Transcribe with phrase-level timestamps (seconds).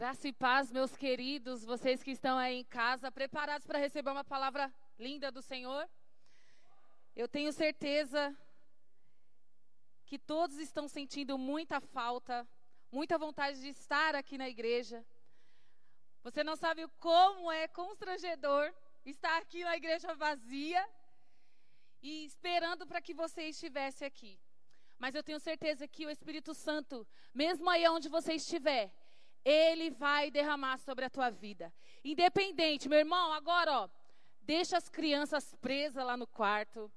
[0.00, 4.24] Graça e paz, meus queridos, vocês que estão aí em casa, preparados para receber uma
[4.24, 5.86] palavra linda do Senhor?
[7.14, 8.34] Eu tenho certeza
[10.06, 12.48] que todos estão sentindo muita falta,
[12.90, 15.04] muita vontade de estar aqui na igreja.
[16.22, 18.72] Você não sabe como é constrangedor
[19.04, 20.82] estar aqui na igreja vazia
[22.00, 24.40] e esperando para que você estivesse aqui.
[24.98, 28.90] Mas eu tenho certeza que o Espírito Santo, mesmo aí onde você estiver,
[29.44, 31.72] ele vai derramar sobre a tua vida.
[32.04, 33.88] Independente, meu irmão, agora, ó,
[34.42, 36.90] deixa as crianças presas lá no quarto.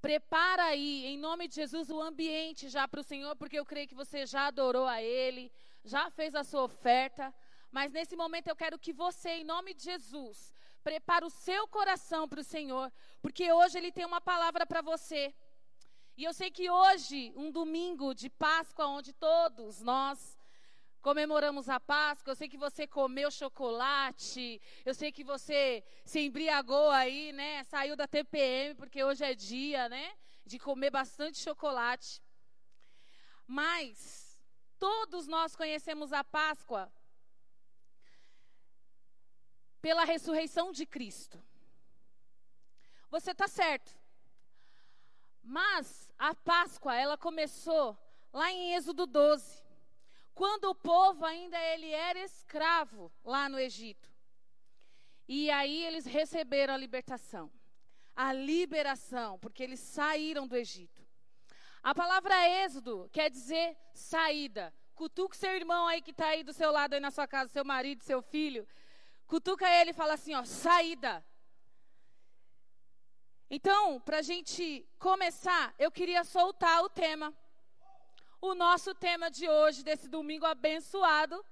[0.00, 3.88] Prepara aí, em nome de Jesus, o ambiente já para o Senhor, porque eu creio
[3.88, 5.50] que você já adorou a Ele,
[5.84, 7.34] já fez a sua oferta.
[7.70, 10.52] Mas nesse momento eu quero que você, em nome de Jesus,
[10.82, 15.34] prepare o seu coração para o Senhor, porque hoje Ele tem uma palavra para você.
[16.16, 20.38] E eu sei que hoje, um domingo de Páscoa, onde todos nós
[21.04, 22.30] comemoramos a Páscoa.
[22.30, 24.60] Eu sei que você comeu chocolate.
[24.86, 27.62] Eu sei que você se embriagou aí, né?
[27.64, 30.06] Saiu da TPM, porque hoje é dia, né?
[30.46, 32.22] De comer bastante chocolate.
[33.46, 34.40] Mas
[34.78, 36.90] todos nós conhecemos a Páscoa
[39.82, 41.38] pela ressurreição de Cristo.
[43.10, 43.94] Você está certo.
[45.42, 47.94] Mas a Páscoa, ela começou
[48.32, 49.63] lá em Êxodo 12
[50.34, 54.12] quando o povo ainda ele era escravo lá no Egito.
[55.28, 57.50] E aí eles receberam a libertação,
[58.14, 61.02] a liberação, porque eles saíram do Egito.
[61.82, 64.74] A palavra êxodo quer dizer saída.
[64.94, 67.64] Cutuca seu irmão aí que está aí do seu lado aí na sua casa, seu
[67.64, 68.66] marido, seu filho.
[69.26, 71.24] Cutuca ele e fala assim, ó, saída.
[73.50, 77.32] Então, para a gente começar, eu queria soltar o tema
[78.48, 81.42] o nosso tema de hoje, desse domingo abençoado,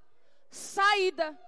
[0.50, 1.38] saída.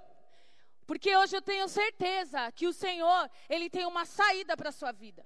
[0.86, 4.90] Porque hoje eu tenho certeza que o Senhor, Ele tem uma saída para a sua
[4.92, 5.24] vida.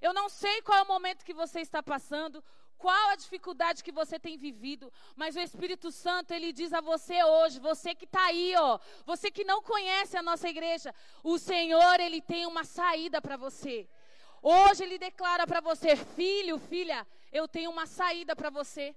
[0.00, 2.42] Eu não sei qual é o momento que você está passando,
[2.78, 7.22] qual a dificuldade que você tem vivido, mas o Espírito Santo, ele diz a você
[7.22, 12.00] hoje, você que está aí, ó, você que não conhece a nossa igreja, o Senhor,
[12.00, 13.86] ele tem uma saída para você.
[14.40, 18.96] Hoje ele declara para você, filho, filha, eu tenho uma saída para você.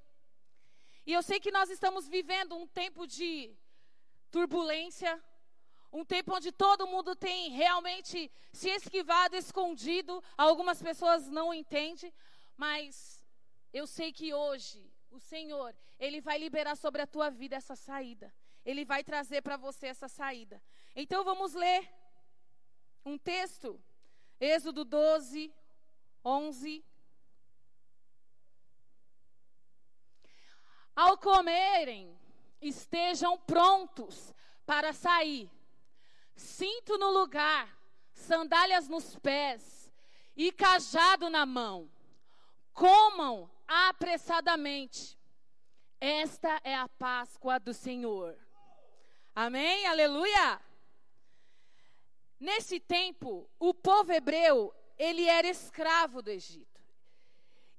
[1.05, 3.53] E eu sei que nós estamos vivendo um tempo de
[4.31, 5.21] turbulência,
[5.91, 10.23] um tempo onde todo mundo tem realmente se esquivado, escondido.
[10.37, 12.13] Algumas pessoas não entendem,
[12.55, 13.23] mas
[13.73, 18.33] eu sei que hoje o Senhor, ele vai liberar sobre a tua vida essa saída.
[18.65, 20.61] Ele vai trazer para você essa saída.
[20.95, 21.87] Então vamos ler
[23.05, 23.79] um texto,
[24.39, 25.53] Êxodo 12,
[26.23, 26.85] 11
[30.95, 32.15] Ao comerem,
[32.61, 34.33] estejam prontos
[34.65, 35.49] para sair.
[36.35, 37.67] Cinto no lugar,
[38.13, 39.91] sandálias nos pés
[40.35, 41.89] e cajado na mão.
[42.73, 45.17] Comam apressadamente.
[45.99, 48.37] Esta é a Páscoa do Senhor.
[49.35, 49.87] Amém?
[49.87, 50.61] Aleluia!
[52.39, 56.81] Nesse tempo, o povo hebreu, ele era escravo do Egito.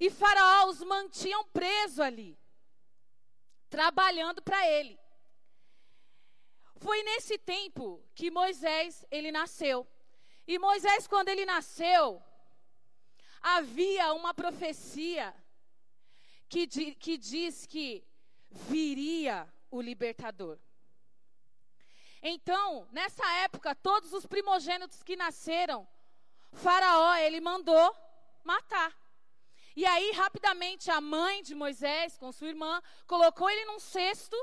[0.01, 2.37] E Faraó os mantinham presos ali
[3.75, 4.97] trabalhando para ele.
[6.77, 9.85] Foi nesse tempo que Moisés, ele nasceu.
[10.47, 12.23] E Moisés, quando ele nasceu,
[13.43, 15.34] havia uma profecia
[16.49, 16.69] que,
[17.05, 18.07] que diz que
[18.49, 20.57] viria o libertador.
[22.23, 25.87] Então, nessa época, todos os primogênitos que nasceram,
[26.53, 27.93] Faraó, ele mandou
[28.45, 28.97] matar.
[29.77, 34.37] E aí, rapidamente, a mãe de Moisés, com sua irmã, colocou ele num cesto.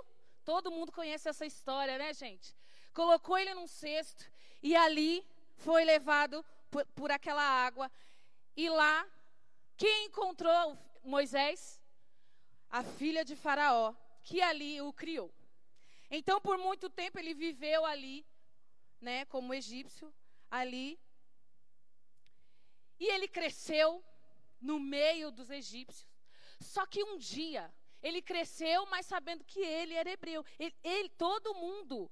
[0.43, 2.55] Todo mundo conhece essa história, né, gente?
[2.93, 4.29] Colocou ele num cesto
[4.61, 5.25] e ali
[5.55, 7.89] foi levado por, por aquela água.
[8.55, 9.07] E lá,
[9.77, 11.81] quem encontrou Moisés?
[12.69, 15.33] A filha de Faraó, que ali o criou.
[16.09, 18.25] Então, por muito tempo, ele viveu ali,
[18.99, 20.13] né, como egípcio,
[20.49, 20.99] ali.
[22.99, 24.03] E ele cresceu,
[24.61, 26.07] no meio dos egípcios.
[26.59, 30.45] Só que um dia ele cresceu, mas sabendo que ele era hebreu.
[30.59, 32.11] Ele, ele, todo mundo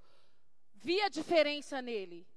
[0.73, 2.27] via diferença nele.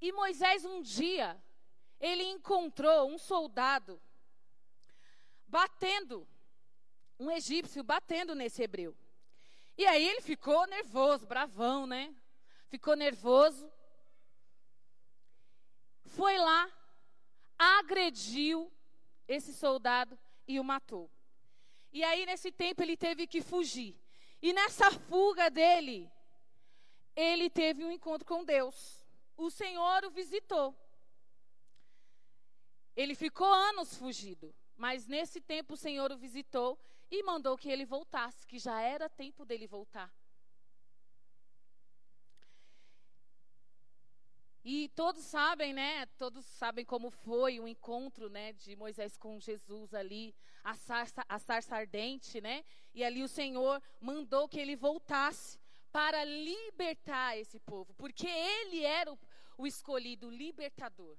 [0.00, 1.42] E Moisés um dia
[1.98, 4.00] ele encontrou um soldado
[5.46, 6.28] batendo
[7.18, 8.94] um egípcio batendo nesse hebreu.
[9.76, 12.14] E aí ele ficou nervoso, bravão, né?
[12.68, 13.70] Ficou nervoso
[16.04, 16.70] foi lá,
[17.58, 18.70] agrediu
[19.26, 21.10] esse soldado e o matou.
[21.92, 23.96] E aí, nesse tempo, ele teve que fugir.
[24.42, 26.10] E nessa fuga dele,
[27.14, 29.04] ele teve um encontro com Deus.
[29.36, 30.74] O Senhor o visitou.
[32.96, 36.78] Ele ficou anos fugido, mas nesse tempo o Senhor o visitou
[37.10, 40.12] e mandou que ele voltasse, que já era tempo dele voltar.
[44.64, 46.06] E todos sabem, né?
[46.16, 51.38] Todos sabem como foi o encontro, né, de Moisés com Jesus ali, a sarça, a
[51.38, 52.64] sarça ardente, né?
[52.94, 55.58] E ali o Senhor mandou que ele voltasse
[55.92, 59.18] para libertar esse povo, porque ele era o,
[59.58, 61.14] o escolhido libertador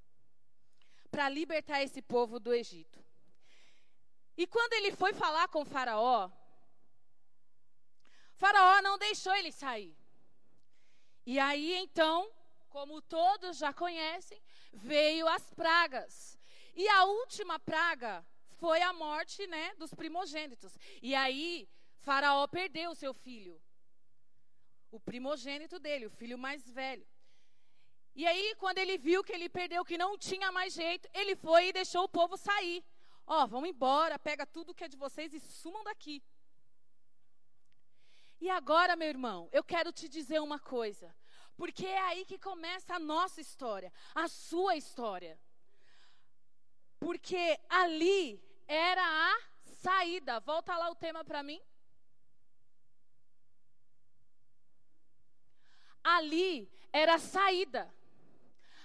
[1.12, 3.06] para libertar esse povo do Egito.
[4.36, 6.32] E quando ele foi falar com Faraó,
[8.34, 9.96] Faraó não deixou ele sair.
[11.28, 12.30] E aí então
[12.76, 14.38] como todos já conhecem,
[14.74, 16.38] veio as pragas.
[16.76, 18.14] E a última praga
[18.62, 20.78] foi a morte, né, dos primogênitos.
[21.02, 21.70] E aí
[22.00, 23.56] Faraó perdeu o seu filho.
[24.92, 27.08] O primogênito dele, o filho mais velho.
[28.14, 31.70] E aí, quando ele viu que ele perdeu, que não tinha mais jeito, ele foi
[31.70, 32.84] e deixou o povo sair.
[33.26, 36.22] Ó, oh, vão embora, pega tudo que é de vocês e sumam daqui.
[38.42, 41.16] E agora, meu irmão, eu quero te dizer uma coisa.
[41.58, 45.40] Porque é aí que começa a nossa história, a sua história.
[47.00, 50.40] Porque ali era a saída.
[50.40, 51.62] Volta lá o tema para mim.
[56.04, 57.94] Ali era a saída.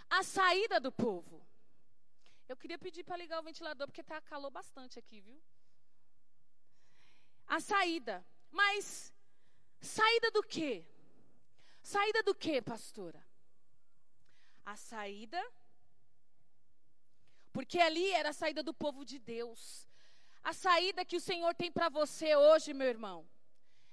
[0.09, 1.47] A saída do povo.
[2.49, 5.41] Eu queria pedir para ligar o ventilador porque tá calor bastante aqui, viu?
[7.47, 8.25] A saída.
[8.51, 9.13] Mas
[9.81, 10.85] saída do quê?
[11.83, 13.25] Saída do que, pastora?
[14.65, 15.41] A saída.
[17.53, 19.89] Porque ali era a saída do povo de Deus.
[20.43, 23.29] A saída que o Senhor tem para você hoje, meu irmão,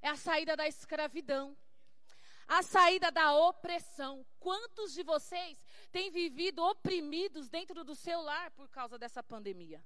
[0.01, 1.57] é a saída da escravidão.
[2.47, 4.25] A saída da opressão.
[4.39, 9.83] Quantos de vocês têm vivido oprimidos dentro do seu lar por causa dessa pandemia?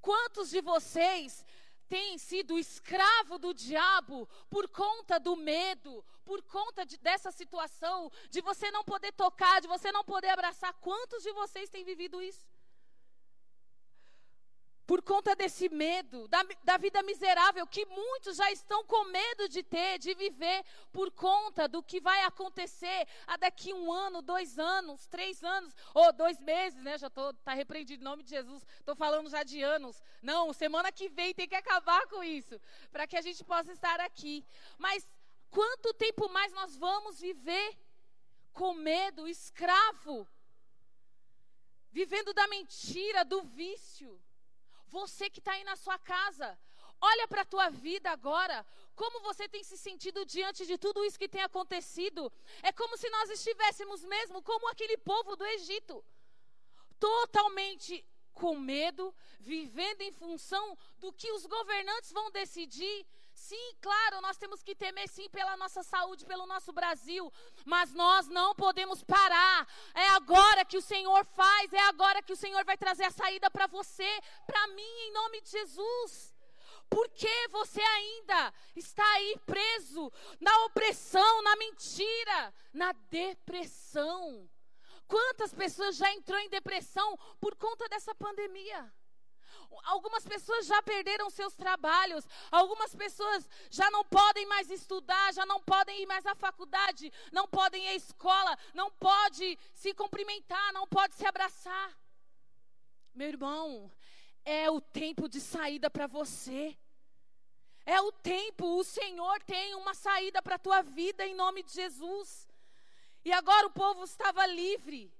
[0.00, 1.44] Quantos de vocês
[1.90, 8.40] tem sido escravo do diabo por conta do medo, por conta de, dessa situação, de
[8.40, 10.72] você não poder tocar, de você não poder abraçar.
[10.74, 12.46] Quantos de vocês têm vivido isso?
[14.90, 19.62] Por conta desse medo, da, da, vida miserável que muitos já estão com medo de
[19.62, 25.06] ter, de viver, por conta do que vai acontecer a daqui um ano, dois anos,
[25.06, 26.98] três anos, ou dois meses, né?
[26.98, 30.02] Já estou tá repreendido em nome de Jesus, estou falando já de anos.
[30.20, 32.60] Não, semana que vem tem que acabar com isso,
[32.90, 34.44] para que a gente possa estar aqui.
[34.76, 35.08] Mas
[35.52, 37.78] quanto tempo mais nós vamos viver
[38.52, 40.26] com medo, escravo,
[41.92, 44.20] vivendo da mentira, do vício?
[44.90, 46.58] Você que está aí na sua casa,
[47.00, 48.66] olha para a tua vida agora.
[48.94, 52.30] Como você tem se sentido diante de tudo isso que tem acontecido?
[52.62, 56.04] É como se nós estivéssemos mesmo como aquele povo do Egito,
[56.98, 63.06] totalmente com medo, vivendo em função do que os governantes vão decidir
[63.40, 67.32] Sim, claro, nós temos que temer sim pela nossa saúde, pelo nosso Brasil,
[67.64, 69.66] mas nós não podemos parar.
[69.94, 73.50] É agora que o Senhor faz, é agora que o Senhor vai trazer a saída
[73.50, 74.10] para você,
[74.46, 76.34] para mim, em nome de Jesus.
[76.90, 84.48] Por que você ainda está aí preso na opressão, na mentira, na depressão?
[85.08, 88.92] Quantas pessoas já entrou em depressão por conta dessa pandemia?
[89.84, 95.60] Algumas pessoas já perderam seus trabalhos, algumas pessoas já não podem mais estudar, já não
[95.62, 100.86] podem ir mais à faculdade, não podem ir à escola, não pode se cumprimentar, não
[100.86, 101.96] pode se abraçar.
[103.14, 103.90] Meu irmão,
[104.44, 106.76] é o tempo de saída para você.
[107.84, 111.72] É o tempo, o Senhor tem uma saída para a tua vida em nome de
[111.72, 112.48] Jesus.
[113.24, 115.12] E agora o povo estava livre.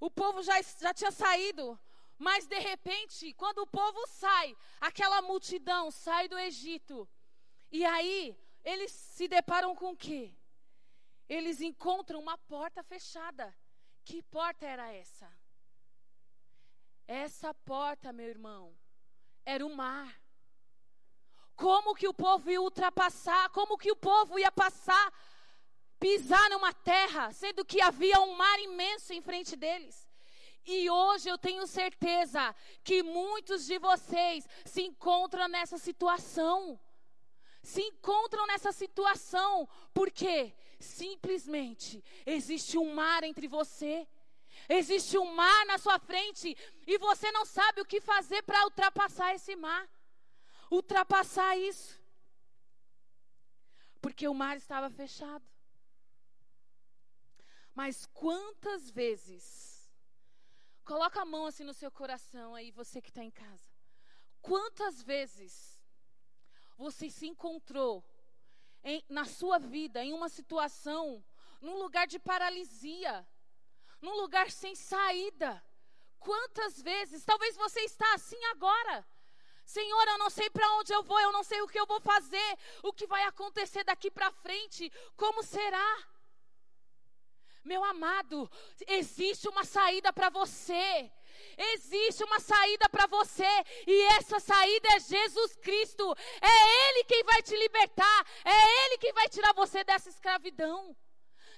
[0.00, 1.78] O povo já, já tinha saído.
[2.18, 7.08] Mas de repente, quando o povo sai, aquela multidão sai do Egito.
[7.70, 10.34] E aí, eles se deparam com o quê?
[11.28, 13.54] Eles encontram uma porta fechada.
[14.04, 15.30] Que porta era essa?
[17.06, 18.76] Essa porta, meu irmão,
[19.44, 20.20] era o mar.
[21.54, 23.48] Como que o povo ia ultrapassar?
[23.50, 25.12] Como que o povo ia passar,
[25.98, 30.08] pisar numa terra, sendo que havia um mar imenso em frente deles?
[30.70, 36.78] E hoje eu tenho certeza que muitos de vocês se encontram nessa situação.
[37.62, 44.06] Se encontram nessa situação porque simplesmente existe um mar entre você.
[44.68, 46.54] Existe um mar na sua frente
[46.86, 49.88] e você não sabe o que fazer para ultrapassar esse mar.
[50.70, 51.98] Ultrapassar isso.
[54.02, 55.44] porque o mar estava fechado.
[57.74, 59.77] Mas quantas vezes,
[60.88, 63.68] coloca a mão assim no seu coração aí, você que está em casa.
[64.40, 65.78] Quantas vezes
[66.78, 68.02] você se encontrou
[68.82, 71.22] em, na sua vida em uma situação,
[71.60, 73.14] num lugar de paralisia,
[74.00, 75.62] num lugar sem saída?
[76.18, 79.06] Quantas vezes, talvez você está assim agora,
[79.66, 82.00] Senhor, eu não sei para onde eu vou, eu não sei o que eu vou
[82.00, 85.88] fazer, o que vai acontecer daqui para frente, como será?
[87.64, 88.50] Meu amado,
[88.86, 91.10] existe uma saída para você.
[91.56, 93.48] Existe uma saída para você,
[93.86, 96.04] e essa saída é Jesus Cristo.
[96.40, 100.96] É Ele quem vai te libertar, é Ele quem vai tirar você dessa escravidão.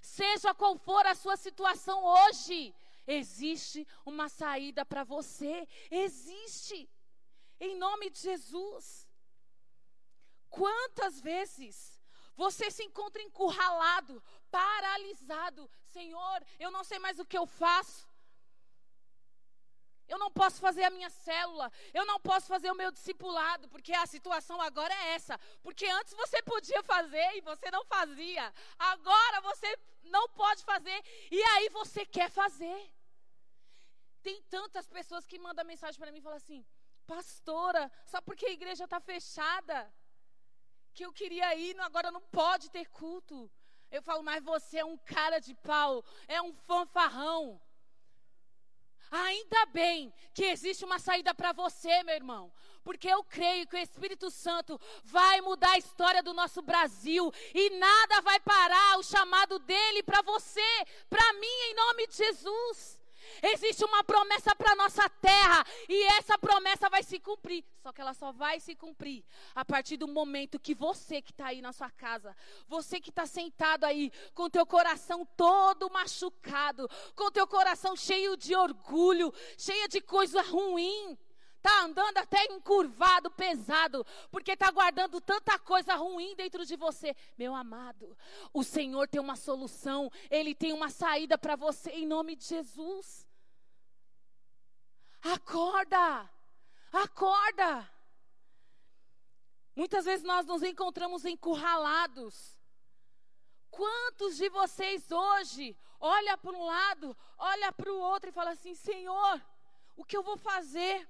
[0.00, 2.74] Seja qual for a sua situação hoje,
[3.06, 5.68] existe uma saída para você.
[5.90, 6.88] Existe
[7.58, 9.06] em nome de Jesus.
[10.48, 11.99] Quantas vezes
[12.36, 15.70] você se encontra encurralado, paralisado?
[15.84, 18.08] Senhor, eu não sei mais o que eu faço.
[20.10, 23.92] Eu não posso fazer a minha célula, eu não posso fazer o meu discipulado, porque
[23.92, 25.38] a situação agora é essa.
[25.62, 28.52] Porque antes você podia fazer e você não fazia.
[28.76, 32.92] Agora você não pode fazer e aí você quer fazer.
[34.20, 36.66] Tem tantas pessoas que mandam mensagem para mim e falam assim:
[37.06, 39.92] pastora, só porque a igreja está fechada,
[41.00, 43.50] que eu queria ir, agora não pode ter culto.
[43.90, 47.58] Eu falo, mas você é um cara de pau, é um fanfarrão.
[49.10, 52.52] Ainda bem que existe uma saída para você, meu irmão,
[52.84, 57.70] porque eu creio que o Espírito Santo vai mudar a história do nosso Brasil e
[57.70, 60.70] nada vai parar o chamado dele para você,
[61.08, 62.99] para mim, em nome de Jesus.
[63.42, 67.64] Existe uma promessa para nossa terra e essa promessa vai se cumprir.
[67.82, 71.46] Só que ela só vai se cumprir a partir do momento que você que está
[71.46, 72.36] aí na sua casa,
[72.68, 78.54] você que está sentado aí com teu coração todo machucado, com teu coração cheio de
[78.54, 81.18] orgulho, cheio de coisa ruim
[81.60, 87.14] está andando até encurvado, pesado, porque está guardando tanta coisa ruim dentro de você.
[87.36, 88.16] Meu amado,
[88.52, 93.28] o Senhor tem uma solução, Ele tem uma saída para você em nome de Jesus.
[95.22, 96.28] Acorda,
[96.90, 97.88] acorda.
[99.76, 102.58] Muitas vezes nós nos encontramos encurralados.
[103.70, 108.74] Quantos de vocês hoje olha para um lado, olha para o outro e fala assim:
[108.74, 109.40] Senhor,
[109.94, 111.06] o que eu vou fazer?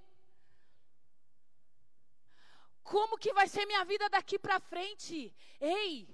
[2.82, 5.34] Como que vai ser minha vida daqui para frente?
[5.60, 6.08] Ei,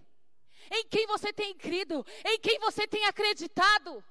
[0.70, 2.04] em quem você tem crido?
[2.24, 4.04] Em quem você tem acreditado?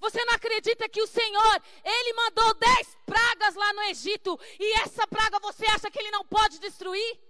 [0.00, 5.06] Você não acredita que o Senhor, Ele mandou dez pragas lá no Egito e essa
[5.06, 7.20] praga você acha que Ele não pode destruir?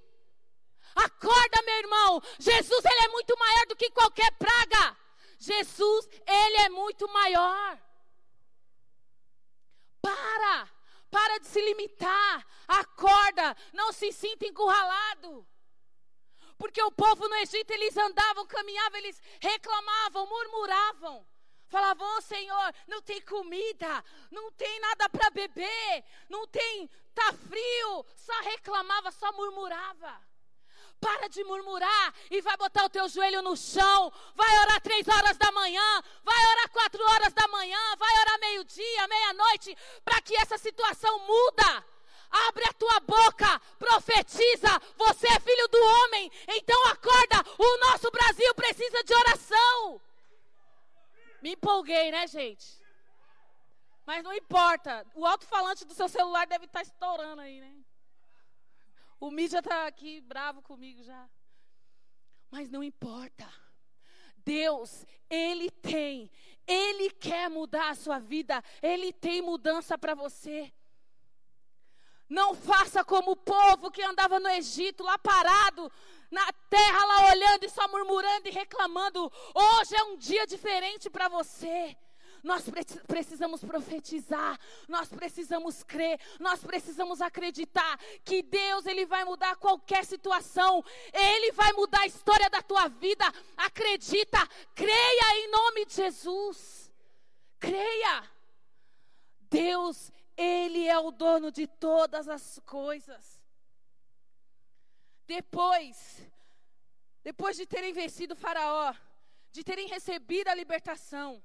[0.95, 2.23] Acorda, meu irmão.
[2.39, 4.97] Jesus, Ele é muito maior do que qualquer praga.
[5.39, 7.79] Jesus, Ele é muito maior.
[10.01, 10.71] Para.
[11.13, 12.47] Para de se limitar.
[12.67, 13.55] Acorda.
[13.75, 15.47] Não se sinta encurralado.
[16.57, 21.27] Porque o povo no Egito, eles andavam, caminhavam, eles reclamavam, murmuravam.
[21.69, 28.07] Falavam, oh, Senhor, não tem comida, não tem nada para beber, não tem, tá frio.
[28.15, 30.21] Só reclamava, só murmurava.
[31.03, 34.13] Para de murmurar e vai botar o teu joelho no chão.
[34.37, 36.03] Vai orar três horas da manhã.
[36.23, 37.81] Vai orar quatro horas da manhã.
[37.99, 39.77] Vai orar meio-dia, meia-noite.
[40.05, 41.85] Para que essa situação muda.
[42.47, 44.71] Abre a tua boca, profetiza.
[44.97, 46.31] Você é filho do homem.
[46.47, 47.39] Então acorda.
[47.59, 50.01] O nosso Brasil precisa de oração.
[51.43, 52.81] Me empolguei, né, gente?
[54.07, 55.05] Mas não importa.
[55.17, 57.75] O alto-falante do seu celular deve estar estourando aí, né?
[59.23, 61.31] O mídia está aqui bravo comigo já.
[62.51, 63.49] Mas não importa.
[64.39, 66.29] Deus, Ele tem,
[66.67, 70.73] Ele quer mudar a sua vida, Ele tem mudança para você.
[72.29, 75.93] Não faça como o povo que andava no Egito, lá parado,
[76.29, 79.31] na terra, lá olhando e só murmurando e reclamando.
[79.55, 81.97] Hoje é um dia diferente para você.
[82.43, 82.65] Nós
[83.07, 84.59] precisamos profetizar,
[84.89, 91.73] nós precisamos crer, nós precisamos acreditar que Deus ele vai mudar qualquer situação, ele vai
[91.73, 93.25] mudar a história da tua vida.
[93.57, 94.39] Acredita,
[94.75, 96.91] creia em nome de Jesus.
[97.61, 98.29] Creia.
[99.49, 103.41] Deus, ele é o dono de todas as coisas.
[105.27, 106.27] Depois,
[107.23, 108.93] depois de terem vencido Faraó,
[109.53, 111.41] de terem recebido a libertação,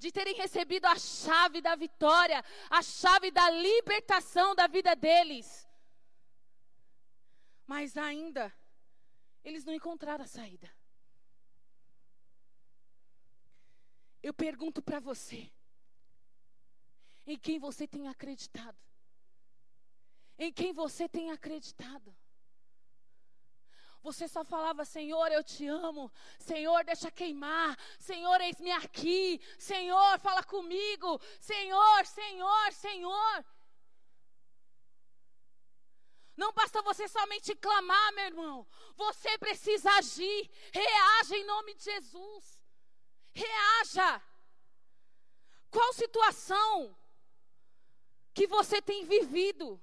[0.00, 5.68] de terem recebido a chave da vitória, a chave da libertação da vida deles.
[7.66, 8.52] Mas ainda,
[9.44, 10.68] eles não encontraram a saída.
[14.22, 15.50] Eu pergunto para você:
[17.26, 18.78] em quem você tem acreditado?
[20.38, 22.16] Em quem você tem acreditado?
[24.02, 26.10] Você só falava, Senhor, eu te amo.
[26.38, 27.78] Senhor, deixa queimar.
[27.98, 29.40] Senhor, eis-me aqui.
[29.58, 31.20] Senhor, fala comigo.
[31.38, 33.44] Senhor, Senhor, Senhor.
[36.36, 38.66] Não basta você somente clamar, meu irmão.
[38.96, 40.50] Você precisa agir.
[40.72, 42.62] Reaja em nome de Jesus.
[43.34, 44.22] Reaja.
[45.70, 46.96] Qual situação
[48.32, 49.80] que você tem vivido?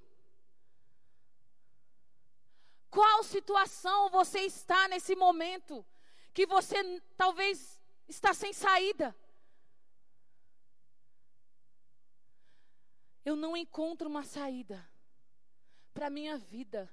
[2.90, 5.84] Qual situação você está nesse momento
[6.32, 6.76] que você
[7.16, 9.14] talvez está sem saída?
[13.24, 14.88] Eu não encontro uma saída
[15.92, 16.90] para a minha vida.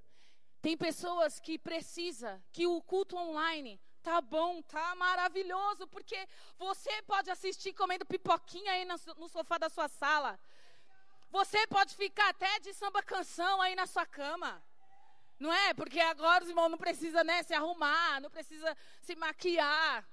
[0.61, 7.29] Tem pessoas que precisa que o culto online tá bom, tá maravilhoso, porque você pode
[7.29, 10.39] assistir comendo pipoquinha aí no sofá da sua sala.
[11.29, 14.61] Você pode ficar até de samba canção aí na sua cama.
[15.39, 15.73] Não é?
[15.73, 20.07] Porque agora os irmãos não precisam né, se arrumar, não precisa se maquiar.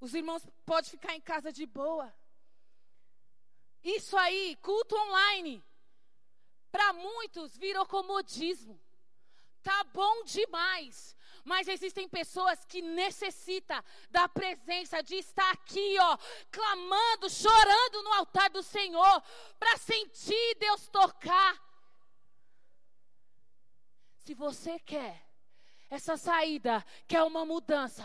[0.00, 2.12] Os irmãos podem ficar em casa de boa.
[3.82, 5.64] Isso aí, culto online,
[6.70, 8.80] para muitos virou comodismo.
[9.62, 11.16] Tá bom demais.
[11.44, 16.18] Mas existem pessoas que necessitam da presença, de estar aqui, ó,
[16.50, 19.22] clamando, chorando no altar do Senhor,
[19.58, 21.67] para sentir Deus tocar.
[24.28, 25.26] Se você quer
[25.88, 28.04] essa saída, quer uma mudança,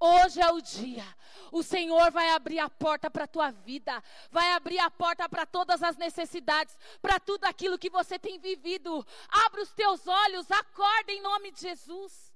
[0.00, 1.04] Hoje é o dia.
[1.52, 5.46] O Senhor vai abrir a porta para a tua vida, vai abrir a porta para
[5.46, 9.06] todas as necessidades, para tudo aquilo que você tem vivido.
[9.28, 12.34] Abra os teus olhos, acorda em nome de Jesus.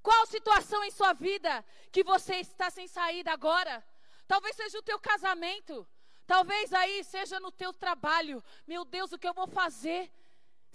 [0.00, 3.82] Qual situação em sua vida que você está sem saída agora?
[4.28, 5.88] Talvez seja o teu casamento,
[6.24, 8.44] talvez aí seja no teu trabalho.
[8.64, 10.12] Meu Deus, o que eu vou fazer?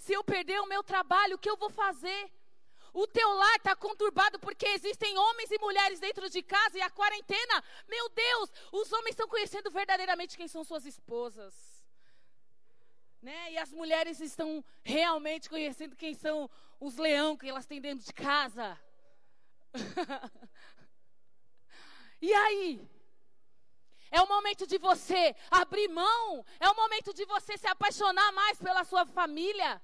[0.00, 2.32] Se eu perder o meu trabalho, o que eu vou fazer?
[2.92, 6.88] O teu lar está conturbado porque existem homens e mulheres dentro de casa e a
[6.88, 11.54] quarentena, meu Deus, os homens estão conhecendo verdadeiramente quem são suas esposas.
[13.20, 13.52] Né?
[13.52, 16.48] E as mulheres estão realmente conhecendo quem são
[16.80, 18.80] os leão que elas têm dentro de casa.
[22.22, 22.88] e aí?
[24.10, 28.58] É o momento de você abrir mão, é o momento de você se apaixonar mais
[28.58, 29.80] pela sua família.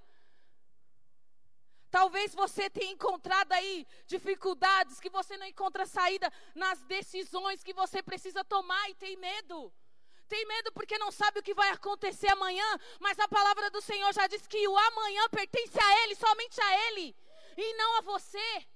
[1.98, 8.02] Talvez você tenha encontrado aí dificuldades, que você não encontra saída nas decisões que você
[8.02, 9.72] precisa tomar e tem medo.
[10.28, 12.68] Tem medo porque não sabe o que vai acontecer amanhã,
[13.00, 16.70] mas a palavra do Senhor já diz que o amanhã pertence a Ele, somente a
[16.88, 17.16] Ele,
[17.56, 18.66] e não a você.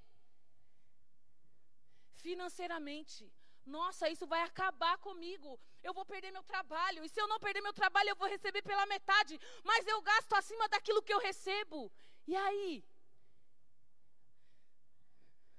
[2.23, 3.31] Financeiramente,
[3.67, 5.61] nossa, isso vai acabar comigo.
[5.83, 7.05] Eu vou perder meu trabalho.
[7.05, 9.39] E se eu não perder meu trabalho, eu vou receber pela metade.
[9.63, 11.93] Mas eu gasto acima daquilo que eu recebo.
[12.27, 12.83] E aí?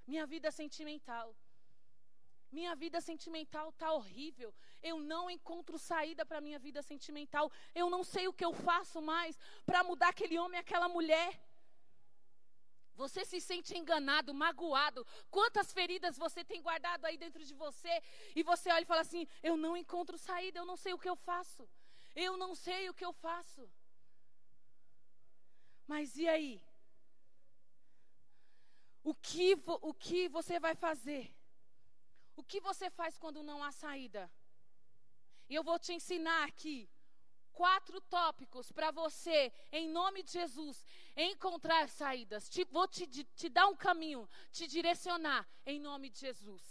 [0.06, 1.34] Minha vida sentimental.
[2.50, 4.54] Minha vida sentimental está horrível.
[4.82, 7.50] Eu não encontro saída para minha vida sentimental.
[7.74, 11.40] Eu não sei o que eu faço mais para mudar aquele homem, aquela mulher.
[12.94, 15.06] Você se sente enganado, magoado.
[15.30, 18.02] Quantas feridas você tem guardado aí dentro de você?
[18.36, 21.08] E você olha e fala assim: Eu não encontro saída, eu não sei o que
[21.08, 21.68] eu faço.
[22.14, 23.66] Eu não sei o que eu faço.
[25.86, 26.62] Mas e aí?
[29.02, 31.34] O que, o que você vai fazer?
[32.36, 34.30] O que você faz quando não há saída?
[35.48, 36.88] E eu vou te ensinar aqui
[37.52, 40.86] quatro tópicos para você, em nome de Jesus,
[41.16, 42.48] encontrar saídas.
[42.48, 46.62] Te, vou te, te dar um caminho, te direcionar, em nome de Jesus.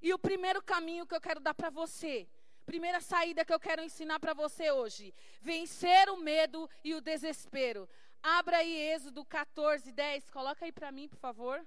[0.00, 2.28] E o primeiro caminho que eu quero dar para você,
[2.64, 7.88] primeira saída que eu quero ensinar para você hoje: vencer o medo e o desespero.
[8.28, 10.30] Abra aí Êxodo 14, 10.
[10.30, 11.64] Coloca aí para mim, por favor.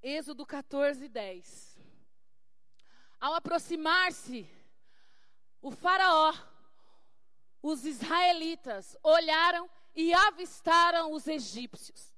[0.00, 1.80] Êxodo 14, 10.
[3.20, 4.48] Ao aproximar-se,
[5.60, 6.32] o Faraó,
[7.60, 12.14] os israelitas olharam e avistaram os egípcios,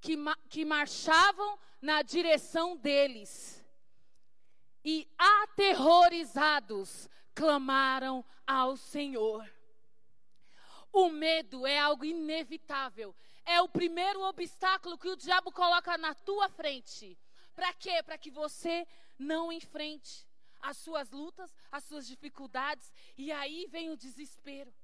[0.00, 0.16] que,
[0.48, 3.57] que marchavam na direção deles
[4.84, 9.48] e aterrorizados clamaram ao Senhor.
[10.92, 13.14] O medo é algo inevitável.
[13.44, 17.18] É o primeiro obstáculo que o diabo coloca na tua frente.
[17.54, 18.02] Para quê?
[18.02, 18.86] Para que você
[19.18, 20.26] não enfrente.
[20.60, 24.74] as suas lutas, as suas dificuldades, e aí vem o desespero.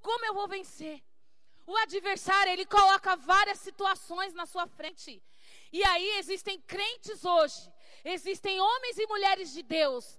[0.00, 1.02] Como eu vou vencer?
[1.66, 5.22] O adversário, ele coloca várias situações na sua frente.
[5.72, 7.72] E aí existem crentes hoje,
[8.04, 10.18] existem homens e mulheres de Deus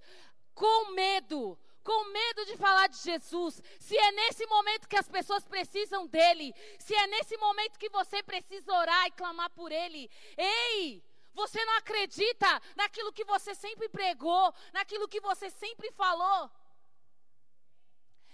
[0.54, 5.44] com medo, com medo de falar de Jesus, se é nesse momento que as pessoas
[5.44, 11.02] precisam dele, se é nesse momento que você precisa orar e clamar por ele, ei,
[11.34, 16.50] você não acredita naquilo que você sempre pregou, naquilo que você sempre falou?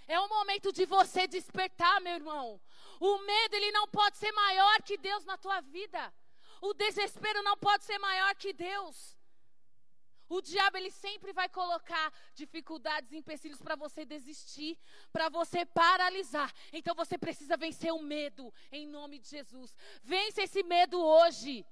[0.07, 2.61] É o momento de você despertar, meu irmão.
[2.99, 6.13] O medo, ele não pode ser maior que Deus na tua vida.
[6.61, 9.19] O desespero não pode ser maior que Deus.
[10.29, 14.79] O diabo ele sempre vai colocar dificuldades e empecilhos para você desistir,
[15.11, 16.53] para você paralisar.
[16.71, 19.75] Então você precisa vencer o medo em nome de Jesus.
[20.03, 21.65] Vence esse medo hoje.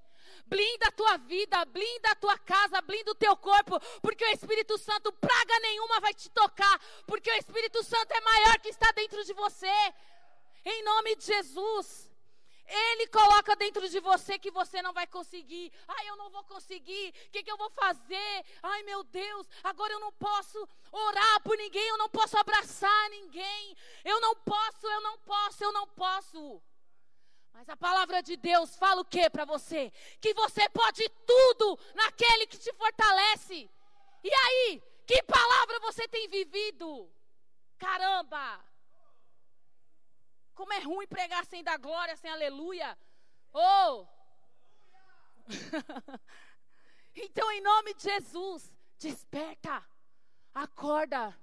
[0.45, 4.77] Blinda a tua vida, blinda a tua casa, blinda o teu corpo, porque o Espírito
[4.77, 9.23] Santo, praga nenhuma vai te tocar, porque o Espírito Santo é maior que está dentro
[9.23, 9.93] de você.
[10.65, 12.06] Em nome de Jesus.
[12.67, 15.71] Ele coloca dentro de você que você não vai conseguir.
[15.87, 17.13] Ai, eu não vou conseguir.
[17.27, 18.45] O que, que eu vou fazer?
[18.61, 21.87] Ai, meu Deus, agora eu não posso orar por ninguém.
[21.87, 23.77] Eu não posso abraçar ninguém.
[24.03, 26.61] Eu não posso, eu não posso, eu não posso.
[27.53, 29.91] Mas a palavra de Deus fala o que para você?
[30.19, 33.69] Que você pode tudo naquele que te fortalece.
[34.23, 37.09] E aí, que palavra você tem vivido?
[37.79, 38.63] Caramba!
[40.57, 42.97] Como é ruim pregar sem dar glória, sem aleluia.
[43.53, 44.07] Oh!
[47.15, 49.85] então, em nome de Jesus, desperta,
[50.51, 51.37] acorda,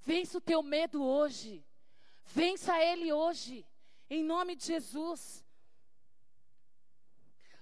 [0.00, 1.62] vença o teu medo hoje,
[2.24, 3.66] vença ele hoje,
[4.08, 5.44] em nome de Jesus.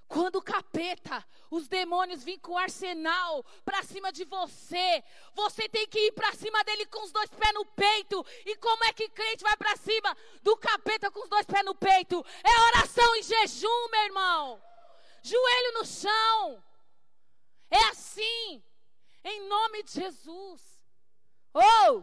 [0.09, 5.99] Quando o capeta, os demônios vêm com arsenal para cima de você, você tem que
[5.99, 8.25] ir para cima dele com os dois pés no peito.
[8.47, 11.75] E como é que crente vai para cima do capeta com os dois pés no
[11.75, 12.25] peito?
[12.43, 14.63] É oração e jejum, meu irmão.
[15.23, 16.65] Joelho no chão.
[17.71, 18.65] É assim,
[19.23, 20.81] em nome de Jesus.
[21.53, 22.03] Oh!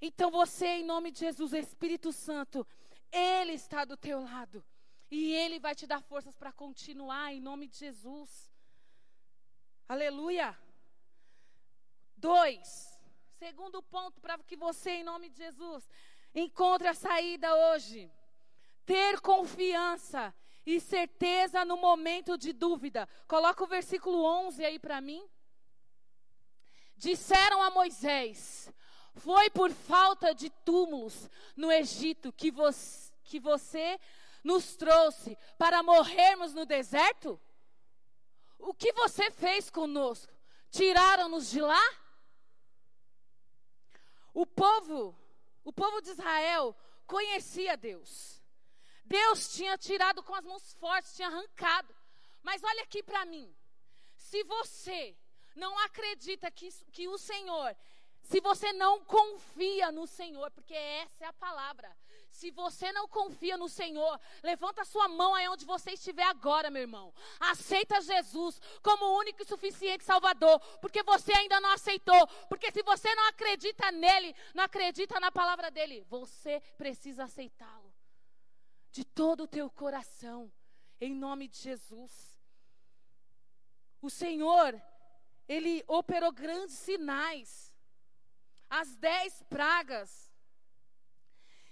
[0.00, 2.64] Então você, em nome de Jesus, Espírito Santo,
[3.10, 4.64] Ele está do teu lado.
[5.10, 8.50] E Ele vai te dar forças para continuar em nome de Jesus.
[9.88, 10.56] Aleluia.
[12.16, 12.96] Dois.
[13.38, 15.88] Segundo ponto para que você, em nome de Jesus,
[16.34, 18.10] encontre a saída hoje.
[18.86, 23.08] Ter confiança e certeza no momento de dúvida.
[23.26, 25.28] Coloca o versículo 11 aí para mim.
[26.96, 28.72] Disseram a Moisés:
[29.14, 33.98] Foi por falta de túmulos no Egito que você, que você
[34.42, 37.40] nos trouxe para morrermos no deserto?
[38.58, 40.32] O que você fez conosco?
[40.70, 41.82] Tiraram-nos de lá?
[44.32, 45.16] O povo,
[45.64, 46.76] o povo de Israel
[47.06, 48.40] conhecia Deus.
[49.04, 51.94] Deus tinha tirado com as mãos fortes, tinha arrancado.
[52.42, 53.52] Mas olha aqui para mim.
[54.16, 55.16] Se você
[55.56, 57.76] não acredita que, que o Senhor,
[58.22, 61.96] se você não confia no Senhor, porque essa é a palavra,
[62.40, 66.80] se você não confia no Senhor, levanta sua mão aí onde você estiver agora, meu
[66.80, 67.12] irmão.
[67.38, 72.26] Aceita Jesus como único e suficiente Salvador, porque você ainda não aceitou.
[72.48, 77.92] Porque se você não acredita nele, não acredita na palavra dele, você precisa aceitá-lo
[78.90, 80.50] de todo o teu coração,
[80.98, 82.40] em nome de Jesus.
[84.00, 84.80] O Senhor,
[85.46, 87.70] ele operou grandes sinais.
[88.70, 90.29] As dez pragas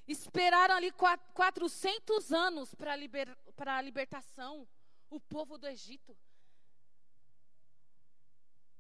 [0.09, 4.67] Esperaram ali 400 anos para liber, a libertação,
[5.11, 6.17] o povo do Egito.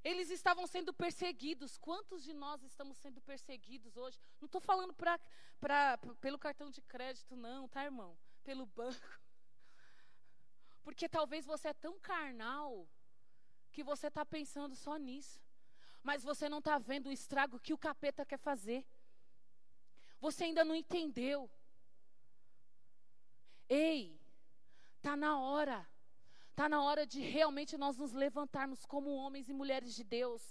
[0.02, 1.76] Eles estavam sendo perseguidos.
[1.76, 4.18] Quantos de nós estamos sendo perseguidos hoje?
[4.40, 5.20] Não estou falando pra,
[5.60, 8.16] pra, pelo cartão de crédito, não, tá, irmão?
[8.42, 9.20] Pelo banco.
[10.82, 12.88] Porque talvez você é tão carnal
[13.70, 15.42] que você está pensando só nisso.
[16.02, 18.86] Mas você não está vendo o estrago que o capeta quer fazer.
[20.20, 21.50] Você ainda não entendeu.
[23.68, 24.18] Ei,
[25.00, 25.86] tá na hora.
[26.56, 30.42] Tá na hora de realmente nós nos levantarmos como homens e mulheres de Deus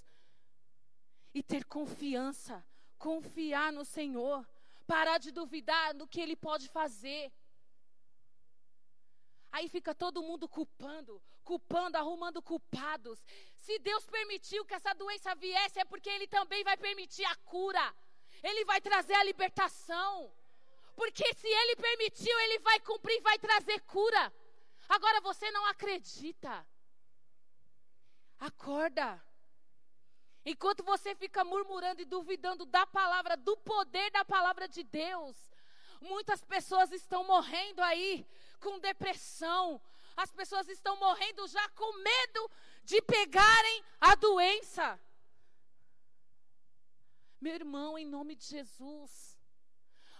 [1.34, 2.66] e ter confiança,
[2.98, 4.48] confiar no Senhor,
[4.86, 7.32] parar de duvidar do que ele pode fazer.
[9.52, 13.20] Aí fica todo mundo culpando, culpando, arrumando culpados.
[13.56, 17.94] Se Deus permitiu que essa doença viesse, é porque Ele também vai permitir a cura.
[18.44, 20.32] Ele vai trazer a libertação.
[20.96, 24.34] Porque se Ele permitiu, Ele vai cumprir, vai trazer cura.
[24.90, 26.66] Agora você não acredita.
[28.40, 29.22] Acorda.
[30.46, 35.36] Enquanto você fica murmurando e duvidando da palavra, do poder da palavra de Deus,
[36.00, 38.26] muitas pessoas estão morrendo aí
[38.60, 39.82] com depressão.
[40.16, 42.52] As pessoas estão morrendo já com medo
[42.84, 45.00] de pegarem a doença.
[47.40, 49.38] Meu irmão, em nome de Jesus,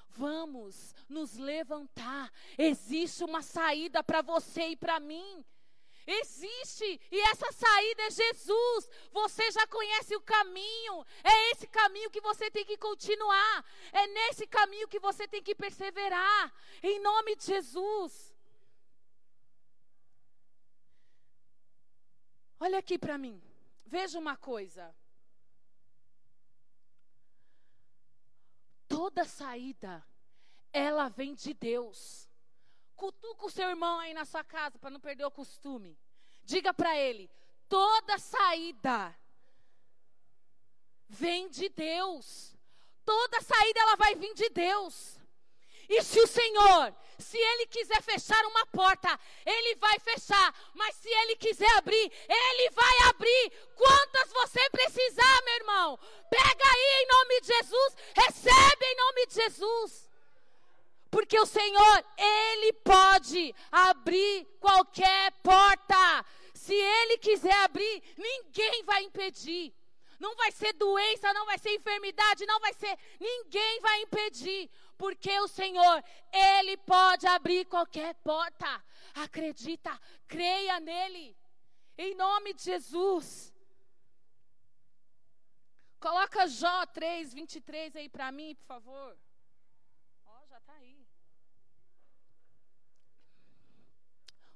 [0.10, 2.32] vamos nos levantar.
[2.58, 5.44] Existe uma saída para você e para mim.
[6.10, 8.90] Existe, e essa saída é Jesus.
[9.12, 11.06] Você já conhece o caminho.
[11.22, 13.66] É esse caminho que você tem que continuar.
[13.92, 16.54] É nesse caminho que você tem que perseverar.
[16.82, 18.34] Em nome de Jesus.
[22.60, 23.42] Olha aqui para mim.
[23.86, 24.96] Veja uma coisa.
[29.08, 30.06] Toda saída,
[30.74, 32.28] ela vem de Deus.
[32.94, 35.98] Cutuca o seu irmão aí na sua casa para não perder o costume.
[36.44, 37.32] Diga para ele:
[37.70, 39.16] toda saída
[41.08, 42.54] vem de Deus.
[43.06, 45.17] Toda saída ela vai vir de Deus.
[45.90, 50.54] E se o Senhor, se Ele quiser fechar uma porta, Ele vai fechar.
[50.74, 53.52] Mas se Ele quiser abrir, Ele vai abrir.
[53.76, 56.00] Quantas você precisar, meu irmão?
[56.30, 57.96] Pega aí em nome de Jesus.
[58.16, 60.10] Recebe em nome de Jesus.
[61.10, 66.26] Porque o Senhor, Ele pode abrir qualquer porta.
[66.54, 69.74] Se Ele quiser abrir, ninguém vai impedir.
[70.20, 72.98] Não vai ser doença, não vai ser enfermidade, não vai ser.
[73.20, 78.84] Ninguém vai impedir porque o Senhor, Ele pode abrir qualquer porta.
[79.14, 81.38] Acredita, creia nele,
[81.98, 83.54] em nome de Jesus.
[86.00, 89.18] Coloca Jó 3, 23 aí para mim, por favor.
[90.26, 91.08] Ó, oh, já está aí.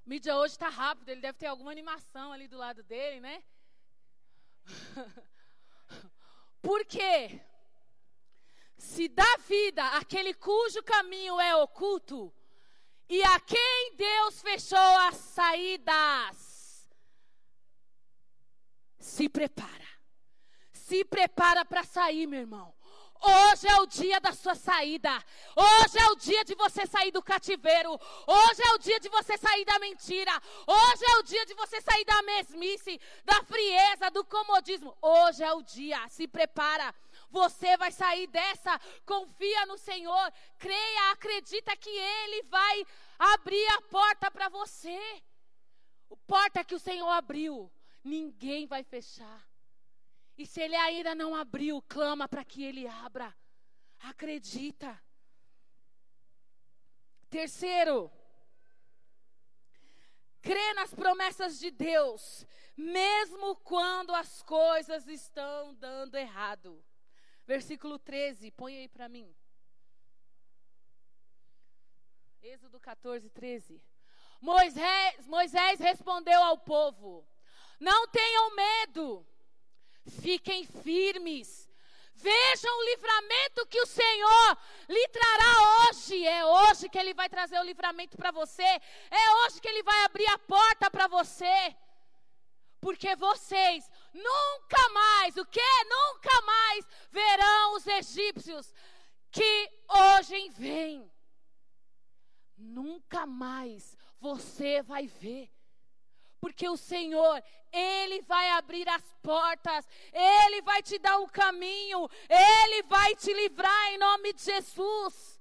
[0.05, 3.43] O mídia hoje está rápido, ele deve ter alguma animação ali do lado dele, né?
[6.61, 7.41] Por quê?
[8.81, 12.33] Se dá vida àquele cujo caminho é oculto,
[13.07, 16.89] e a quem Deus fechou as saídas,
[18.99, 19.87] se prepara.
[20.73, 22.73] Se prepara para sair, meu irmão.
[23.23, 25.11] Hoje é o dia da sua saída.
[25.55, 27.91] Hoje é o dia de você sair do cativeiro.
[28.25, 30.31] Hoje é o dia de você sair da mentira.
[30.65, 34.97] Hoje é o dia de você sair da mesmice, da frieza, do comodismo.
[34.99, 35.99] Hoje é o dia.
[36.09, 36.93] Se prepara.
[37.31, 38.79] Você vai sair dessa.
[39.05, 40.33] Confia no Senhor.
[40.59, 42.85] Creia, acredita que Ele vai
[43.17, 44.99] abrir a porta para você.
[46.11, 47.71] A porta que o Senhor abriu,
[48.03, 49.47] ninguém vai fechar.
[50.37, 53.33] E se Ele ainda não abriu, clama para que Ele abra.
[54.01, 55.01] Acredita.
[57.29, 58.11] Terceiro,
[60.41, 66.83] crê nas promessas de Deus, mesmo quando as coisas estão dando errado.
[67.45, 69.33] Versículo 13, põe aí para mim.
[72.41, 73.81] Êxodo 14, 13.
[74.39, 77.27] Moisés, Moisés respondeu ao povo:
[77.79, 79.25] Não tenham medo,
[80.21, 81.69] fiquem firmes.
[82.13, 86.25] Vejam o livramento que o Senhor lhe trará hoje.
[86.27, 88.63] É hoje que Ele vai trazer o livramento para você.
[88.63, 91.75] É hoje que Ele vai abrir a porta para você.
[92.79, 95.83] Porque vocês nunca mais, o que?
[95.85, 98.73] Nunca mais verão os egípcios
[99.31, 101.11] que hoje vêm.
[102.57, 105.49] Nunca mais você vai ver.
[106.39, 112.83] Porque o Senhor, Ele vai abrir as portas, Ele vai te dar um caminho, Ele
[112.83, 115.40] vai te livrar em nome de Jesus.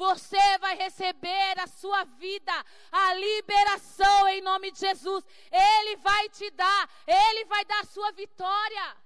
[0.00, 2.54] Você vai receber a sua vida,
[2.90, 5.22] a liberação em nome de Jesus.
[5.52, 8.96] Ele vai te dar, Ele vai dar a sua vitória.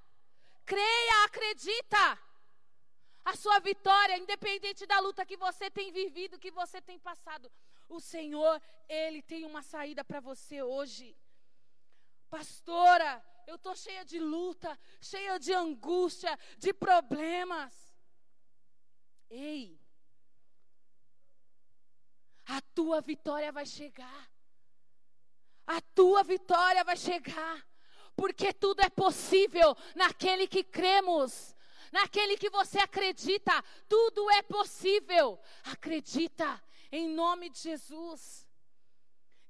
[0.65, 2.05] Creia, acredita.
[3.25, 7.51] A sua vitória, independente da luta que você tem vivido, que você tem passado.
[7.89, 11.17] O Senhor, Ele tem uma saída para você hoje.
[12.31, 13.13] Pastora,
[13.49, 17.73] eu estou cheia de luta, cheia de angústia, de problemas.
[19.29, 19.84] Ei,
[22.47, 24.31] a tua vitória vai chegar.
[25.67, 27.67] A tua vitória vai chegar.
[28.17, 31.55] Porque tudo é possível naquele que cremos.
[31.91, 33.53] Naquele que você acredita,
[33.89, 35.41] tudo é possível.
[35.65, 38.47] Acredita em nome de Jesus.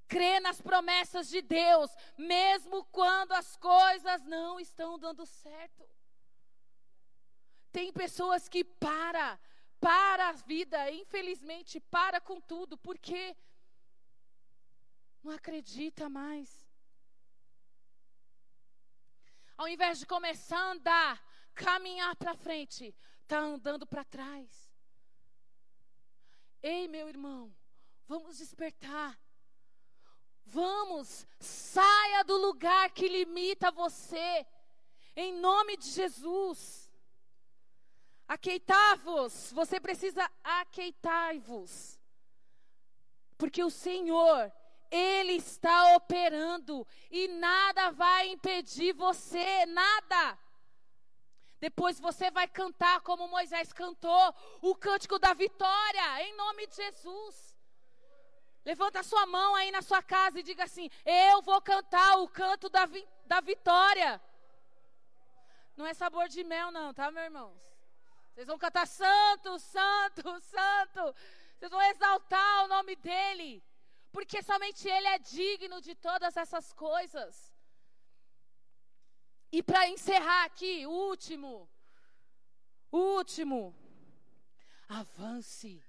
[0.06, 5.88] Crê nas promessas de Deus, mesmo quando as coisas não estão dando certo.
[7.72, 9.38] Tem pessoas que para
[9.84, 13.36] para a vida, infelizmente, para com tudo, porque
[15.22, 16.64] não acredita mais.
[19.56, 24.70] ao invés de começar a andar, caminhar para frente, está andando para trás.
[26.62, 27.54] Ei, meu irmão,
[28.06, 29.18] vamos despertar.
[30.46, 34.46] Vamos, saia do lugar que limita você,
[35.16, 36.83] em nome de Jesus.
[38.26, 42.00] Aqueitar-vos, você precisa aqueitar-vos,
[43.36, 44.50] porque o Senhor,
[44.90, 50.38] Ele está operando e nada vai impedir você, nada.
[51.60, 57.54] Depois você vai cantar como Moisés cantou, o cântico da vitória, em nome de Jesus.
[58.64, 62.28] Levanta a sua mão aí na sua casa e diga assim: Eu vou cantar o
[62.28, 64.20] canto da, vi da vitória.
[65.76, 67.73] Não é sabor de mel, não, tá, meus irmãos?
[68.34, 71.14] Vocês vão cantar santo, santo, santo.
[71.56, 73.62] Vocês vão exaltar o nome dele.
[74.10, 77.54] Porque somente ele é digno de todas essas coisas.
[79.52, 81.70] E para encerrar aqui, último.
[82.90, 83.74] Último.
[84.88, 85.80] Avance.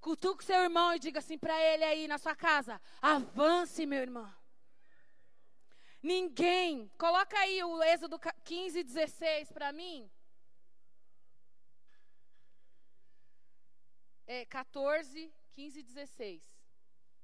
[0.00, 4.34] Cutuque seu irmão e diga assim para ele aí na sua casa: avance, meu irmão.
[6.02, 10.10] Ninguém, coloca aí o Êxodo 15, 16 para mim.
[14.26, 16.42] É 14, 15, 16.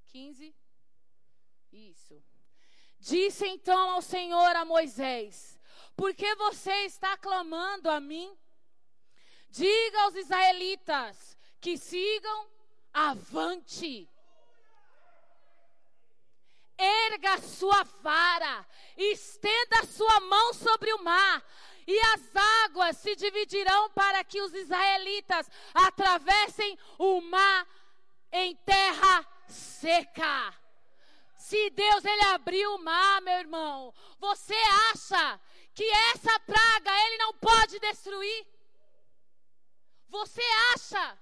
[0.08, 0.54] 15.
[1.72, 2.22] Isso.
[2.98, 5.58] Disse então ao Senhor a Moisés:
[5.96, 8.37] Por que você está clamando a mim?
[9.50, 12.48] Diga aos israelitas que sigam
[12.92, 14.08] avante.
[16.76, 21.44] Erga sua vara, estenda sua mão sobre o mar,
[21.88, 27.66] e as águas se dividirão para que os israelitas atravessem o mar
[28.31, 30.55] em terra seca.
[31.35, 34.55] Se Deus ele abriu o mar, meu irmão, você
[34.92, 35.40] acha
[35.74, 38.46] que essa praga ele não pode destruir?
[40.09, 40.42] Você
[40.74, 41.18] acha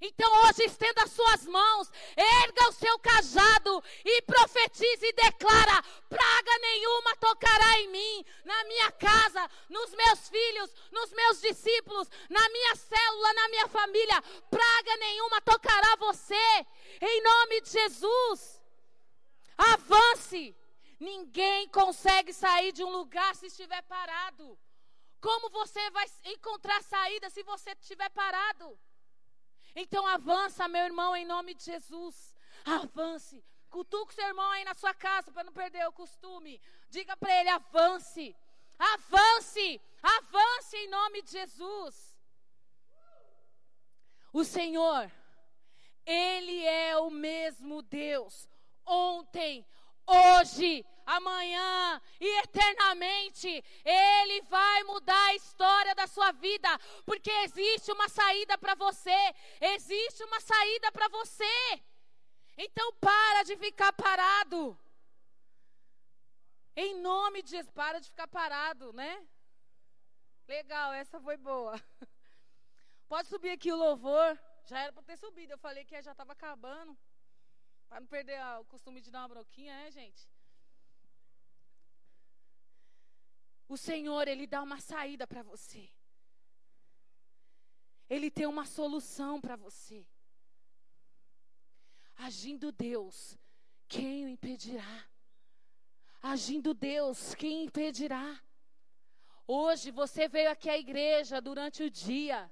[0.00, 6.58] então hoje estenda as suas mãos, erga o seu cajado e profetize e declara: praga
[6.60, 12.76] nenhuma tocará em mim, na minha casa, nos meus filhos, nos meus discípulos, na minha
[12.76, 14.22] célula, na minha família.
[14.50, 16.66] Praga nenhuma tocará você,
[17.00, 18.62] em nome de Jesus.
[19.56, 20.54] Avance.
[20.98, 24.58] Ninguém consegue sair de um lugar se estiver parado.
[25.20, 28.78] Como você vai encontrar saída se você estiver parado?
[29.76, 32.34] Então avança, meu irmão, em nome de Jesus.
[32.64, 33.44] Avance.
[33.68, 36.58] Cutuca o seu irmão aí na sua casa para não perder o costume.
[36.88, 38.34] Diga para ele: avance.
[38.78, 39.80] Avance.
[40.02, 42.16] Avance em nome de Jesus.
[44.32, 45.10] O Senhor,
[46.04, 48.48] Ele é o mesmo Deus.
[48.84, 49.66] Ontem,
[50.06, 53.48] hoje, amanhã e eternamente.
[53.84, 56.68] Ele vai mudar a história da sua vida,
[57.04, 59.34] porque existe uma saída para você.
[59.60, 61.82] Existe uma saída para você.
[62.58, 64.76] Então para de ficar parado.
[66.74, 69.26] Em nome de Jesus, para de ficar parado, né?
[70.46, 71.80] Legal, essa foi boa.
[73.08, 74.38] Pode subir aqui o louvor.
[74.64, 75.52] Já era para ter subido.
[75.52, 76.96] Eu falei que já estava acabando.
[77.88, 80.28] Para não perder o costume de dar uma broquinha, né, gente?
[83.68, 85.88] O Senhor, Ele dá uma saída para você.
[88.08, 90.06] Ele tem uma solução para você.
[92.16, 93.36] Agindo Deus,
[93.88, 95.06] quem o impedirá?
[96.22, 98.40] Agindo Deus, quem impedirá?
[99.46, 102.50] Hoje você veio aqui à igreja durante o dia.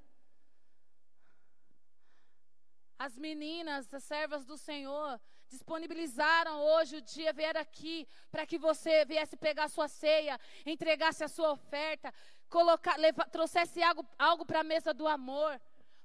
[2.99, 9.05] As meninas, as servas do Senhor, disponibilizaram hoje o dia, vieram aqui para que você
[9.05, 12.13] viesse pegar a sua ceia, entregasse a sua oferta,
[12.49, 15.61] colocar, leva, trouxesse algo, algo para a mesa do amor,